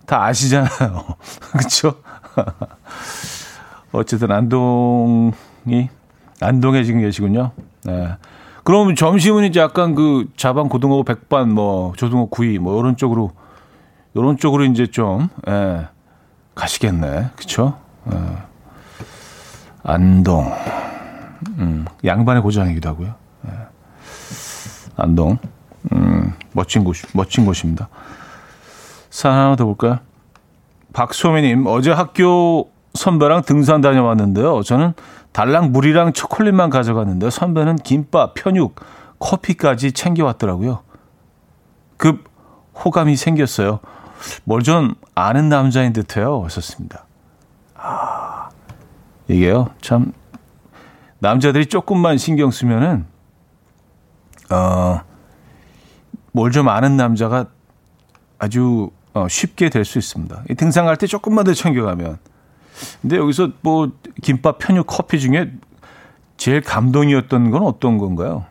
[0.06, 1.04] 다 아시잖아요.
[1.52, 1.94] 그렇죠?
[3.92, 5.88] 어쨌든 안동이
[6.40, 7.52] 안동에 지금 계시군요.
[7.84, 8.16] 네.
[8.66, 13.30] 그럼 점심은 이제 약간 그 자반 고등어 백반 뭐 조등어 구이 뭐 이런 쪽으로
[14.12, 15.86] 이런 쪽으로 이제 좀 예,
[16.56, 17.30] 가시겠네.
[17.36, 17.78] 그렇죠?
[18.12, 18.18] 예.
[19.84, 20.52] 안동.
[21.58, 23.14] 음, 양반의 고장이기도 하고요.
[23.46, 23.52] 예.
[24.96, 25.38] 안동.
[25.92, 27.88] 음, 멋진 곳 멋진 곳입니다.
[29.10, 30.00] 사연 하나 더 볼까요?
[30.92, 34.64] 박소미님, 어제 학교 선배랑 등산 다녀왔는데요.
[34.64, 34.92] 저는
[35.36, 38.74] 달랑 물이랑 초콜릿만 가져갔는데 선배는 김밥, 편육,
[39.18, 40.82] 커피까지 챙겨왔더라고요.
[41.98, 42.24] 급
[42.74, 43.80] 호감이 생겼어요.
[44.44, 46.42] 뭘 좀 아는 남자인 듯해요.
[46.44, 47.04] 하셨습니다.
[47.74, 48.48] 아,
[49.28, 49.68] 이게요.
[49.82, 50.14] 참
[51.18, 53.04] 남자들이 조금만 신경 쓰면은
[54.50, 55.02] 어,
[56.32, 57.44] 뭘 좀 아는 남자가
[58.38, 60.44] 아주 어, 쉽게 될 수 있습니다.
[60.56, 62.18] 등산 갈 때 조금만 더 챙겨가면
[63.00, 65.50] 근데 여기서 뭐 김밥, 편육, 커피 중에
[66.36, 68.44] 제일 감동이었던 건 어떤 건가요?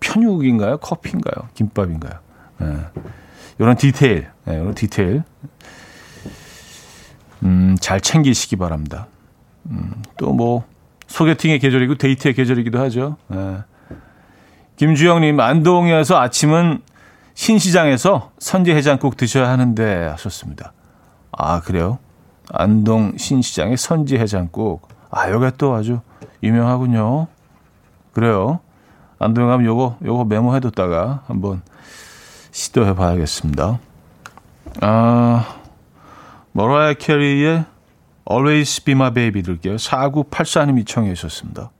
[0.00, 0.78] 편육인가요?
[0.78, 1.48] 커피인가요?
[1.54, 2.20] 김밥인가요?
[2.58, 2.76] 네.
[3.58, 5.22] 이런 디테일, 네, 이런 디테일,
[7.42, 9.06] 음, 잘 챙기시기 바랍니다.
[9.70, 10.64] 음, 또 뭐
[11.06, 13.16] 소개팅의 계절이고 데이트의 계절이기도 하죠.
[13.28, 13.58] 네.
[14.76, 16.82] 김주영님, 안동에서 아침은
[17.34, 20.72] 신시장에서 선제 해장국 드셔야 하는데 하셨습니다.
[21.32, 21.98] 아 그래요?
[22.52, 24.88] 안동 신시장의 선지 해장국.
[25.10, 26.00] 아, 여기가 또 아주
[26.42, 27.26] 유명하군요.
[28.12, 28.60] 그래요.
[29.18, 31.62] 안동에 가면 요거, 요거 메모해뒀다가 한번
[32.50, 33.78] 시도해 봐야겠습니다.
[34.82, 35.46] 아,
[36.52, 37.64] 머라이어 캐리의
[38.30, 39.76] Always Be My Baby 들게요.
[39.76, 41.70] 4984님이 청해 주셨습니다.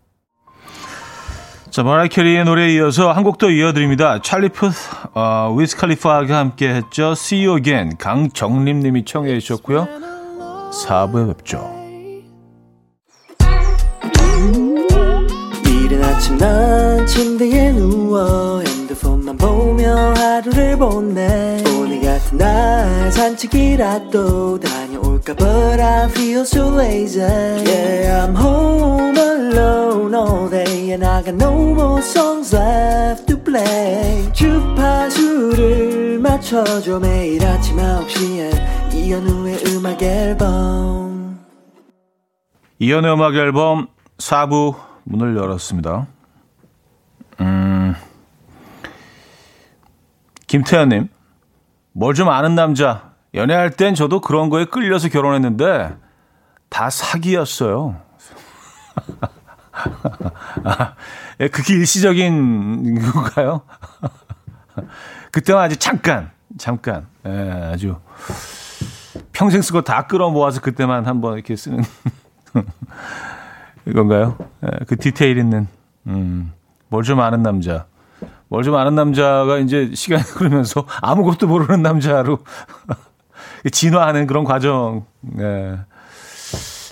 [1.70, 4.22] 자, 머라이어 캐리의 노래에 이어서 한 곡 더 이어드립니다.
[4.22, 7.12] 찰리 푸스, 어, 위즈 칼리파가 함께 했죠.
[7.12, 7.96] See You Again.
[7.98, 9.86] 강정림 님이 청해 주셨고요.
[10.84, 11.72] 4부에 뵙죠.
[15.64, 24.85] 이른 아침 난 침대에 누워 핸드폰만 보며 하루를 보내 오늘 같은 날 산책이라도 다
[25.26, 31.34] 녀올까 But I feel so lazy Yeah I'm home alone all day And I got
[31.34, 41.40] no more songs left to play 주파수를 맞춰줘 매일 아침 9시에 이현우의 음악 앨범
[42.78, 46.06] 이현우의 음악 앨범 4부 문을 열었습니다.
[47.40, 47.94] 음,
[50.46, 51.08] 김태현님,
[51.92, 53.05] 뭘 좀 아는 남자.
[53.36, 55.94] 연애할 땐 저도 그런 거에 끌려서 결혼했는데
[56.68, 57.96] 다 사기였어요.
[60.64, 60.94] 아,
[61.40, 63.62] 예, 그게 일시적인 건가요?
[65.32, 67.96] 그때는 아주 잠깐, 잠깐, 예, 아주
[69.32, 71.84] 평생 쓰고 다 끌어 모아서 그때만 한번 이렇게 쓰는
[73.86, 74.38] 이건가요?
[74.64, 75.68] 예, 그 디테일 있는
[76.06, 76.52] 음,
[76.88, 77.86] 뭘 좀 아는 남자.
[78.48, 82.38] 뭘 좀 아는 남자가 이제 시간이 흐르면서 아무것도 모르는 남자로
[83.72, 85.04] 진화하는 그런 과정.
[85.38, 85.78] 예.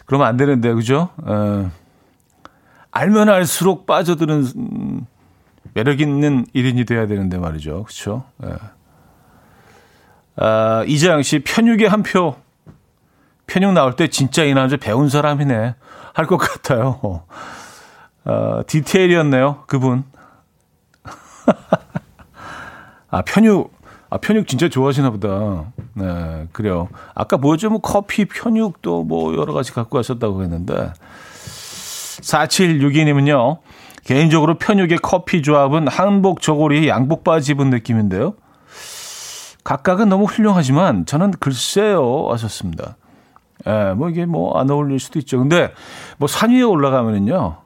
[0.06, 1.10] 그러면 안 되는데, 그죠?
[1.28, 1.68] 예.
[2.90, 5.06] 알면 알수록 빠져드는 음,
[5.72, 7.84] 매력 있는 1인이 돼야 되는데 말이죠.
[7.84, 8.24] 그렇죠?
[8.44, 8.50] 예.
[10.36, 12.36] 아, 이재영 씨 편육의 한 표.
[13.46, 15.74] 편육 나올 때 진짜 이 남자 배운 사람이네.
[16.14, 17.22] 할 것 같아요.
[18.24, 19.64] 어, 디테일이었네요.
[19.66, 20.04] 그분.
[23.10, 23.72] 아, 편육.
[24.10, 25.72] 아, 편육 진짜 좋아하시나 보다.
[25.94, 26.88] 네, 그래요.
[27.14, 27.70] 아까 뭐였죠?
[27.70, 30.92] 뭐 커피, 편육도 뭐 여러 가지 갖고 가셨다고 했는데.
[32.20, 33.58] 4762님은요.
[34.04, 38.34] 개인적으로 편육의 커피 조합은 한복 저고리에 양복 바지 입은 느낌인데요.
[39.64, 42.96] 각각은 너무 훌륭하지만 저는 글쎄요 하셨습니다.
[43.66, 45.38] 예, 뭐 이게 뭐 안 어울릴 수도 있죠.
[45.38, 45.72] 근데
[46.18, 47.56] 뭐 산 위에 올라가면은요.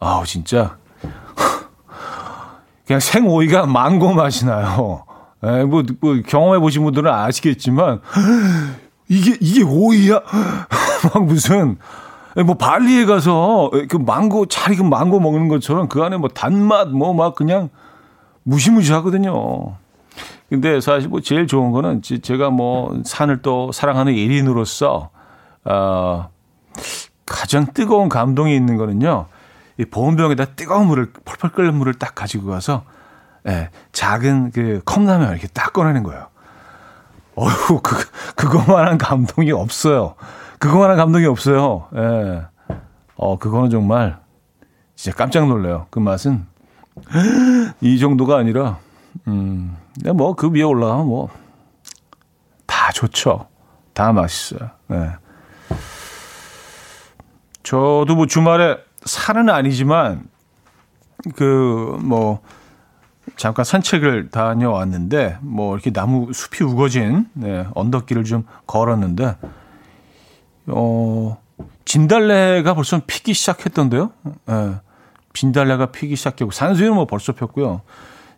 [0.00, 0.76] 아우 진짜
[2.86, 5.04] 그냥 생오이가 망고 맛이 나요.
[5.44, 8.00] 예, 뭐, 뭐 경험해 보신 분들은 아시겠지만
[9.08, 10.20] 이게 이게 오이야?
[11.14, 11.76] 막 무슨
[12.44, 17.14] 뭐 발리에 가서 그 망고 잘 익은 망고 먹는 것처럼 그 안에 뭐 단맛 뭐
[17.14, 17.70] 막 그냥
[18.44, 19.76] 무시무시하거든요.
[20.48, 25.10] 근데 사실 뭐 제일 좋은 거는 제가 뭐 산을 또 사랑하는 1인으로서
[25.64, 26.30] 어
[27.26, 29.26] 가장 뜨거운 감동이 있는 거는요.
[29.78, 32.84] 이 보온병에다 뜨거운 물을 펄펄 끓는 물을 딱 가지고 가서
[33.48, 36.28] 예, 작은 그 컵라면 이렇게 딱 꺼내는 거예요.
[37.34, 37.96] 어휴, 그,
[38.34, 40.14] 그거만한 감동이 없어요.
[40.58, 41.88] 그거만한 감동이 없어요.
[41.96, 42.46] 예.
[43.16, 44.18] 어, 그거는 정말
[44.96, 45.86] 진짜 깜짝 놀래요.
[45.90, 46.46] 그 맛은
[47.80, 48.78] 이 정도가 아니라,
[49.28, 49.76] 음,
[50.14, 51.30] 뭐 그 위에 올라가면 뭐
[52.88, 53.46] 다 좋죠.
[53.92, 54.70] 다 맛있어요.
[54.92, 55.12] 예.
[57.62, 60.26] 저도 뭐 주말에 산은 아니지만
[61.36, 62.40] 그 뭐
[63.38, 69.36] 잠깐 산책을 다녀왔는데 뭐 이렇게 나무 숲이 우거진 네, 언덕길을 좀 걸었는데
[70.66, 71.38] 어,
[71.84, 74.10] 진달래가 벌써 피기 시작했던데요.
[74.50, 74.74] 예.
[75.32, 77.82] 진달래가 피기 시작했고, 산수유는 뭐 벌써 폈고요.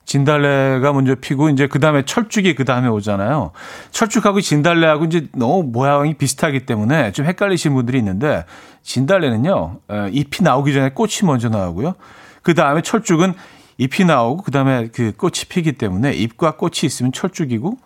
[0.05, 3.53] 진달래가 먼저 피고, 이제 그 다음에 철쭉이 그 다음에 오잖아요.
[3.91, 8.45] 철쭉하고 진달래하고 이제 너무 모양이 비슷하기 때문에 좀 헷갈리시는 분들이 있는데,
[8.83, 11.95] 진달래는요, 예, 잎이 나오기 전에 꽃이 먼저 나오고요.
[12.43, 13.35] 그 다음에 철쭉은
[13.81, 17.79] 잎이 나오고, 그 다음에 그 꽃이 피기 때문에 잎과 꽃이 있으면 철쭉이고,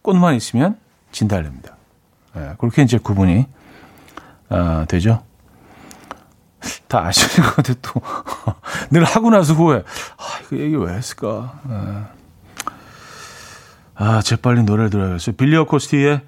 [0.00, 0.78] 꽃만 있으면
[1.12, 1.76] 진달래입니다.
[2.36, 3.46] 예, 그렇게 이제 구분이
[4.48, 5.22] 아, 되죠?
[6.88, 8.00] 다 아시는 것 같아, 또.
[8.90, 9.82] 늘 하고 나서 후에,
[10.16, 11.60] 아, 그 얘기 왜 했을까.
[11.68, 12.08] 아,
[13.94, 15.36] 아 재빨리 노래를 들어야겠어요.
[15.36, 16.22] 빌리 어 코스티의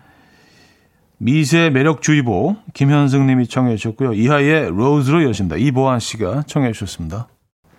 [1.16, 4.12] 미세 매력주의보, 김현승 님이 청해 주셨고요.
[4.12, 5.56] 이하의 로즈로 여신다.
[5.56, 7.28] 이보한 씨가 청해 주셨습니다.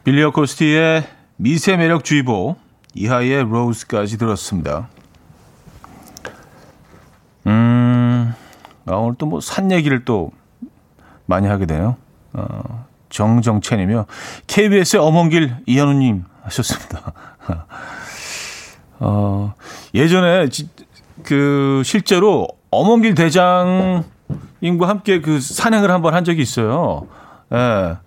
[0.03, 2.55] 빌리 어 코스티의 미세 매력 주의보,
[2.95, 4.89] 이하의 로즈까지 들었습니다.
[7.45, 8.33] 음,
[8.85, 10.31] 아, 오늘 또 뭐 산 얘기를 또
[11.25, 11.95] 많이 하게 되네요.
[12.33, 14.05] 어, 정정채님이요.
[14.47, 17.13] KBS의 어먼길 이현우님 하셨습니다.
[18.99, 19.53] 어,
[19.93, 20.69] 예전에 지,
[21.23, 24.03] 그 실제로 어먼길 대장님과
[24.87, 27.07] 함께 그 산행을 한번 한 적이 있어요.
[27.53, 27.97] 예.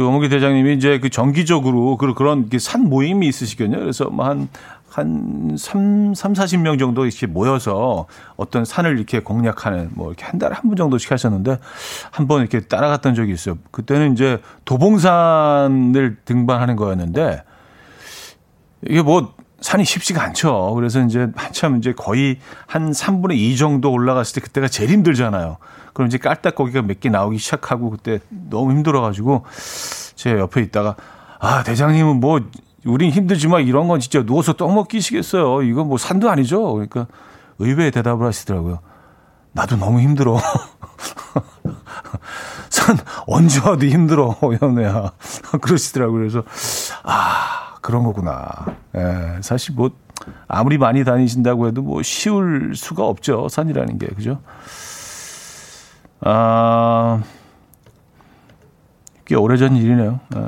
[0.00, 3.80] 그 어머기 대장님이 이제 그 정기적으로 그런 산 모임이 있으시거든요.
[3.80, 4.48] 그래서 뭐한
[4.88, 10.54] 한 3, 3, 40명 정도 이렇게 모여서 어떤 산을 이렇게 공략하는 뭐 이렇게 한 달에
[10.54, 11.58] 한 번 정도씩 하셨는데
[12.12, 13.58] 한 번 이렇게 따라갔던 적이 있어요.
[13.72, 17.42] 그때는 이제 도봉산을 등반하는 거였는데
[18.88, 20.72] 이게 뭐 산이 쉽지가 않죠.
[20.76, 25.58] 그래서 이제 한참 이제 거의 한 3분의 2 정도 올라갔을 때 그때가 제일 힘들잖아요.
[25.92, 29.44] 그럼 이제 깔딱거기가 몇 개 나오기 시작하고 그때 너무 힘들어가지고
[30.14, 30.96] 제 옆에 있다가
[31.38, 32.40] 아, 대장님은 뭐
[32.84, 35.62] 우린 힘들지만 이런 건 진짜 누워서 떡 먹기시겠어요.
[35.62, 36.72] 이건 뭐 산도 아니죠.
[36.72, 37.06] 그러니까
[37.58, 38.80] 의외의 대답을 하시더라고요.
[39.52, 40.38] 나도 너무 힘들어.
[42.68, 45.12] 산 언제 와도 힘들어, 연애야.
[45.60, 46.18] 그러시더라고요.
[46.20, 46.42] 그래서
[47.02, 48.48] 아 그런 거구나.
[48.96, 49.90] 예, 사실 뭐
[50.48, 53.48] 아무리 많이 다니신다고 해도 뭐 쉬울 수가 없죠.
[53.48, 54.40] 산이라는 게 그죠?
[56.22, 57.22] 아,
[59.24, 60.20] 꽤 오래전 일이네요.
[60.36, 60.40] 예.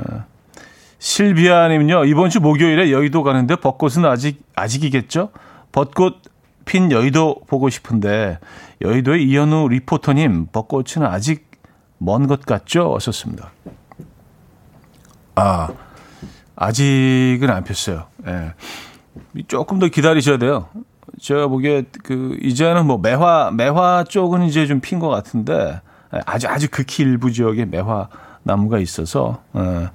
[0.99, 5.31] 실비아님은요, 이번 주 목요일에 여의도 가는데 벚꽃은 아직, 아직이겠죠?
[5.71, 6.21] 벚꽃
[6.65, 8.39] 핀 여의도 보고 싶은데,
[8.81, 11.51] 여의도의 이현우 리포터님, 벚꽃은 아직
[11.97, 12.93] 먼 것 같죠?
[12.95, 13.51] 하셨습니다.
[15.35, 15.69] 아,
[16.55, 18.07] 아직은 안 폈어요.
[18.27, 18.53] 예.
[19.47, 20.69] 조금 더 기다리셔야 돼요.
[21.19, 25.81] 제가 보기에 그 이제는 뭐 매화 매화 쪽은 이제 좀 핀 것 같은데
[26.25, 28.07] 아주 아주 극히 일부 지역에 매화
[28.43, 29.87] 나무가 있어서 어,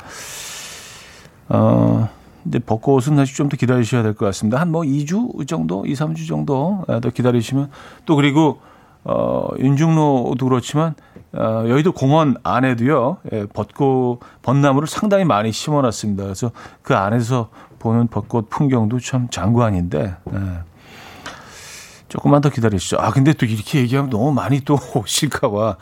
[1.48, 2.08] 어
[2.46, 4.60] 이제 벚꽃은 아직 좀 더 기다리셔야 될 것 같습니다.
[4.60, 7.70] 한 뭐 2주 정도, 2, 3주 정도 더 기다리시면
[8.06, 8.60] 또 그리고
[9.04, 10.94] 어 윤중로도 그렇지만
[11.32, 16.22] 어, 여의도 공원 안에도요, 예, 벚꽃, 벚나무를 상당히 많이 심어놨습니다.
[16.24, 20.38] 그래서 그 안에서 보는 벚꽃 풍경도 참 장관인데, 예.
[22.08, 22.98] 조금만 더 기다리시죠.
[22.98, 25.76] 아, 근데 또 이렇게 얘기하면 너무 많이 또 오실까봐.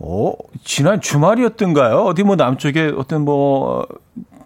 [0.00, 0.32] 어,
[0.64, 2.04] 지난 주말이었던가요?
[2.04, 3.86] 어디 뭐 남쪽에 어떤 뭐,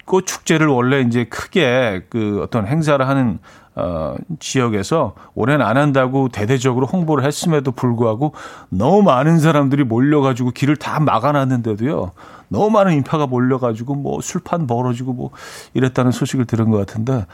[0.04, 3.38] 꽃 축제를 원래 이제 크게 그 어떤 행사를 하는
[3.78, 8.32] 어, 지역에서 올해는 안 한다고 대대적으로 홍보를 했음에도 불구하고
[8.70, 12.10] 너무 많은 사람들이 몰려가지고 길을 다 막아놨는데도요.
[12.48, 15.30] 너무 많은 인파가 몰려가지고 뭐 술판 벌어지고 뭐
[15.74, 17.26] 이랬다는 소식을 들은 것 같은데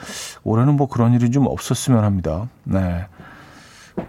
[0.43, 2.49] 올해는 뭐 그런 일이 좀 없었으면 합니다.
[2.65, 3.07] 네.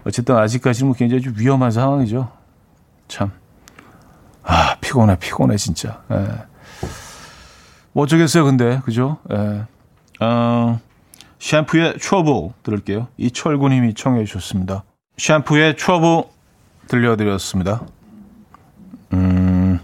[0.04, 2.30] 어쨌든 아직까지는 뭐 굉장히 좀 위험한 상황이죠.
[3.08, 3.30] 참.
[4.42, 6.02] 아, 피곤해, 피곤해, 진짜.
[6.10, 6.28] 예.
[7.92, 8.80] 뭐 어쩌겠어요, 근데.
[8.84, 9.18] 그죠?
[9.32, 9.64] 예.
[10.20, 10.80] 어,
[11.38, 13.08] 샴푸의 트러블 들을게요.
[13.16, 14.84] 이철구님이 청해 주셨습니다.
[15.18, 16.24] 샴푸의 트러블
[16.88, 17.82] 들려드렸습니다.
[19.12, 19.80] 음,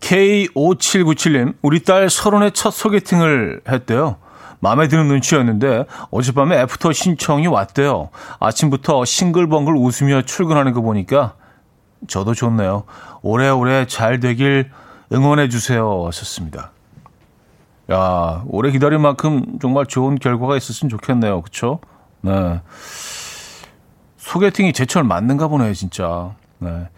[0.00, 4.16] K5797님, 우리 딸 서른의 첫 소개팅을 했대요.
[4.60, 8.10] 마음에 드는 눈치였는데 어젯밤에 애프터 신청이 왔대요.
[8.40, 11.34] 아침부터 싱글벙글 웃으며 출근하는 거 보니까
[12.06, 12.84] 저도 좋네요.
[13.22, 14.70] 오래오래 잘 되길
[15.12, 16.06] 응원해 주세요.
[16.06, 16.72] 하셨습니다.
[17.90, 21.40] 야, 오래 기다린 만큼 정말 좋은 결과가 있었으면 좋겠네요.
[21.42, 21.80] 그쵸?
[22.20, 22.60] 네.
[24.18, 26.34] 소개팅이 제철 맞는가 보네요, 진짜.
[26.58, 26.88] 네.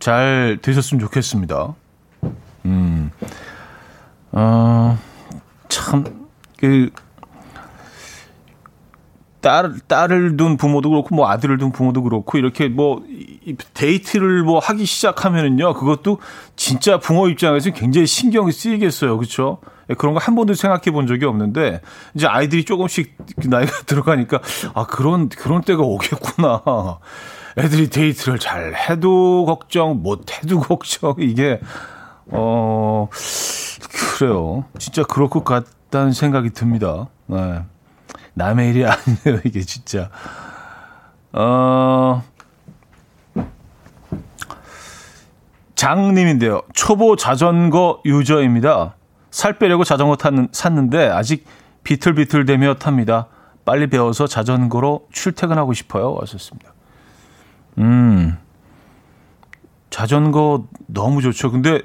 [0.00, 1.74] 잘 되셨으면 좋겠습니다.
[2.64, 3.12] 음.
[4.32, 4.63] 어, 참,
[6.64, 6.90] 그,
[9.40, 13.02] 딸, 딸을 둔 부모도 그렇고, 뭐 아들을 둔 부모도 그렇고, 이렇게 뭐,
[13.74, 16.18] 데이트를 뭐 하기 시작하면은요, 그것도
[16.56, 19.18] 진짜 부모 입장에서 굉장히 신경이 쓰이겠어요.
[19.18, 19.58] 그쵸?
[19.90, 21.82] 예, 그런 거 한 번도 생각해 본 적이 없는데
[22.14, 24.40] 이제 아이들이 조금씩 나이가 들어가니까
[24.72, 26.62] 아 그런 그런 때가 오겠구나.
[27.58, 31.60] 애들이 데이트를 잘 해도 걱정, 못 해도 걱정 이게
[32.28, 33.08] 어
[34.16, 34.64] 그래요.
[34.78, 37.08] 진짜 그럴 것 같 다는 생각이 듭니다.
[37.26, 37.62] 네.
[38.34, 40.10] 남의 일이 아니에요 이게 진짜.
[41.32, 42.22] 어.
[45.74, 46.62] 장님인데요.
[46.72, 48.96] 초보 자전거 유저입니다.
[49.30, 51.46] 살 빼려고 자전거 탔는, 샀는데 아직
[51.82, 53.26] 비틀비틀대며 탑니다.
[53.64, 56.12] 빨리 배워서 자전거로 출퇴근하고 싶어요.
[56.12, 56.72] 왔었습니다.
[57.78, 58.38] 음.
[59.90, 61.50] 자전거 너무 좋죠.
[61.50, 61.82] 근데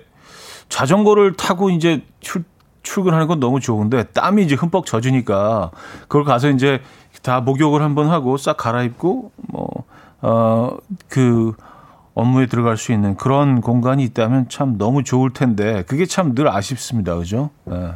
[0.69, 2.43] 자전거를 타고 이제 출,
[2.83, 5.71] 출근하는 건 너무 좋은데 땀이 이제 흠뻑 젖으니까
[6.03, 6.81] 그걸 가서 이제
[7.21, 9.69] 다 목욕을 한번 하고 싹 갈아입고 뭐,
[10.21, 10.77] 어,
[11.07, 11.53] 그
[12.13, 17.15] 업무에 들어갈 수 있는 그런 공간이 있다면 참 너무 좋을 텐데 그게 참 늘 아쉽습니다.
[17.15, 17.49] 그죠?
[17.65, 17.91] 네.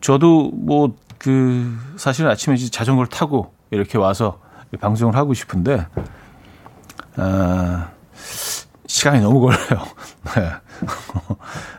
[0.00, 4.40] 저도 뭐 그 사실 아침에 이제 자전거를 타고 이렇게 와서
[4.80, 5.86] 방송을 하고 싶은데
[7.16, 7.90] 아,
[9.00, 9.86] 시간이 너무 걸려요.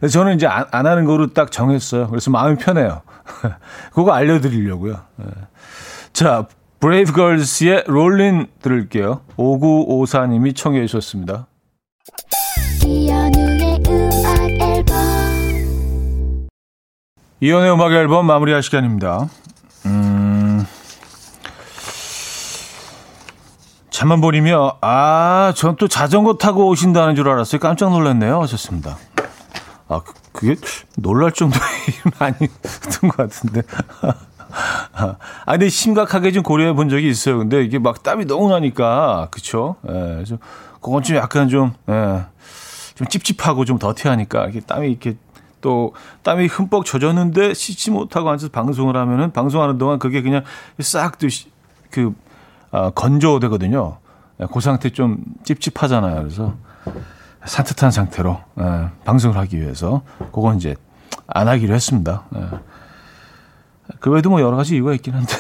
[0.01, 0.07] 네.
[0.09, 2.07] 저는 이제 안, 안, 하는 거로 딱 정했어요.
[2.07, 3.01] 그래서 마음이 편해요.
[3.93, 4.99] 그거 알려드리려고요.
[5.17, 5.25] 네.
[6.13, 6.47] 자,
[6.79, 9.21] 브레이브 걸스의 Rollin' 들을게요.
[9.37, 11.45] 5954님이 청해 주셨습니다.
[17.39, 19.29] 이현우의 음악 앨범 마무리할 시간입니다.
[24.01, 27.59] 잠만 버리며 아, 전 또 자전거 타고 오신다는 줄 알았어요.
[27.59, 28.41] 깜짝 놀랐네요.
[28.41, 28.97] 하셨습니다.
[29.87, 30.55] 아, 그, 그게
[30.97, 33.61] 놀랄 정도의 일은 아니었던 것 같은데.
[34.91, 35.17] 아,
[35.51, 37.37] 근데 심각하게 좀 고려해 본 적이 있어요.
[37.37, 39.75] 근데 이게 막 땀이 너무 나니까, 그쵸?
[39.87, 40.39] 예, 그래서
[40.81, 42.25] 그건 좀 약간 좀, 예,
[42.95, 45.15] 좀 찝찝하고 좀 더티하니까, 이렇게 땀이 이렇게
[45.61, 45.93] 또
[46.23, 50.43] 땀이 흠뻑 젖었는데 씻지 못하고 앉아서 방송을 하면은 방송하는 동안 그게 그냥
[50.79, 52.11] 싹 그, 아,
[52.95, 53.97] 건조되거든요.
[54.39, 56.15] 예, 그 상태 좀 찝찝하잖아요.
[56.21, 56.55] 그래서
[57.45, 60.01] 산뜻한 상태로, 예, 방송을 하기 위해서,
[60.31, 60.75] 그건 이제
[61.27, 62.23] 안 하기로 했습니다.
[62.35, 62.47] 예.
[63.99, 65.33] 그 외에도 뭐 여러 가지 이유가 있긴 한데.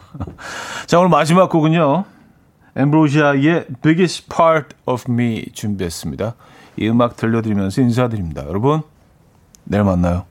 [0.86, 2.04] 자, 오늘 마지막 곡은요.
[2.76, 6.34] 엠브로시아의 Biggest Part of Me 준비했습니다.
[6.76, 8.44] 이 음악 들려드리면서 인사드립니다.
[8.46, 8.82] 여러분,
[9.64, 10.24] 내일 만나요.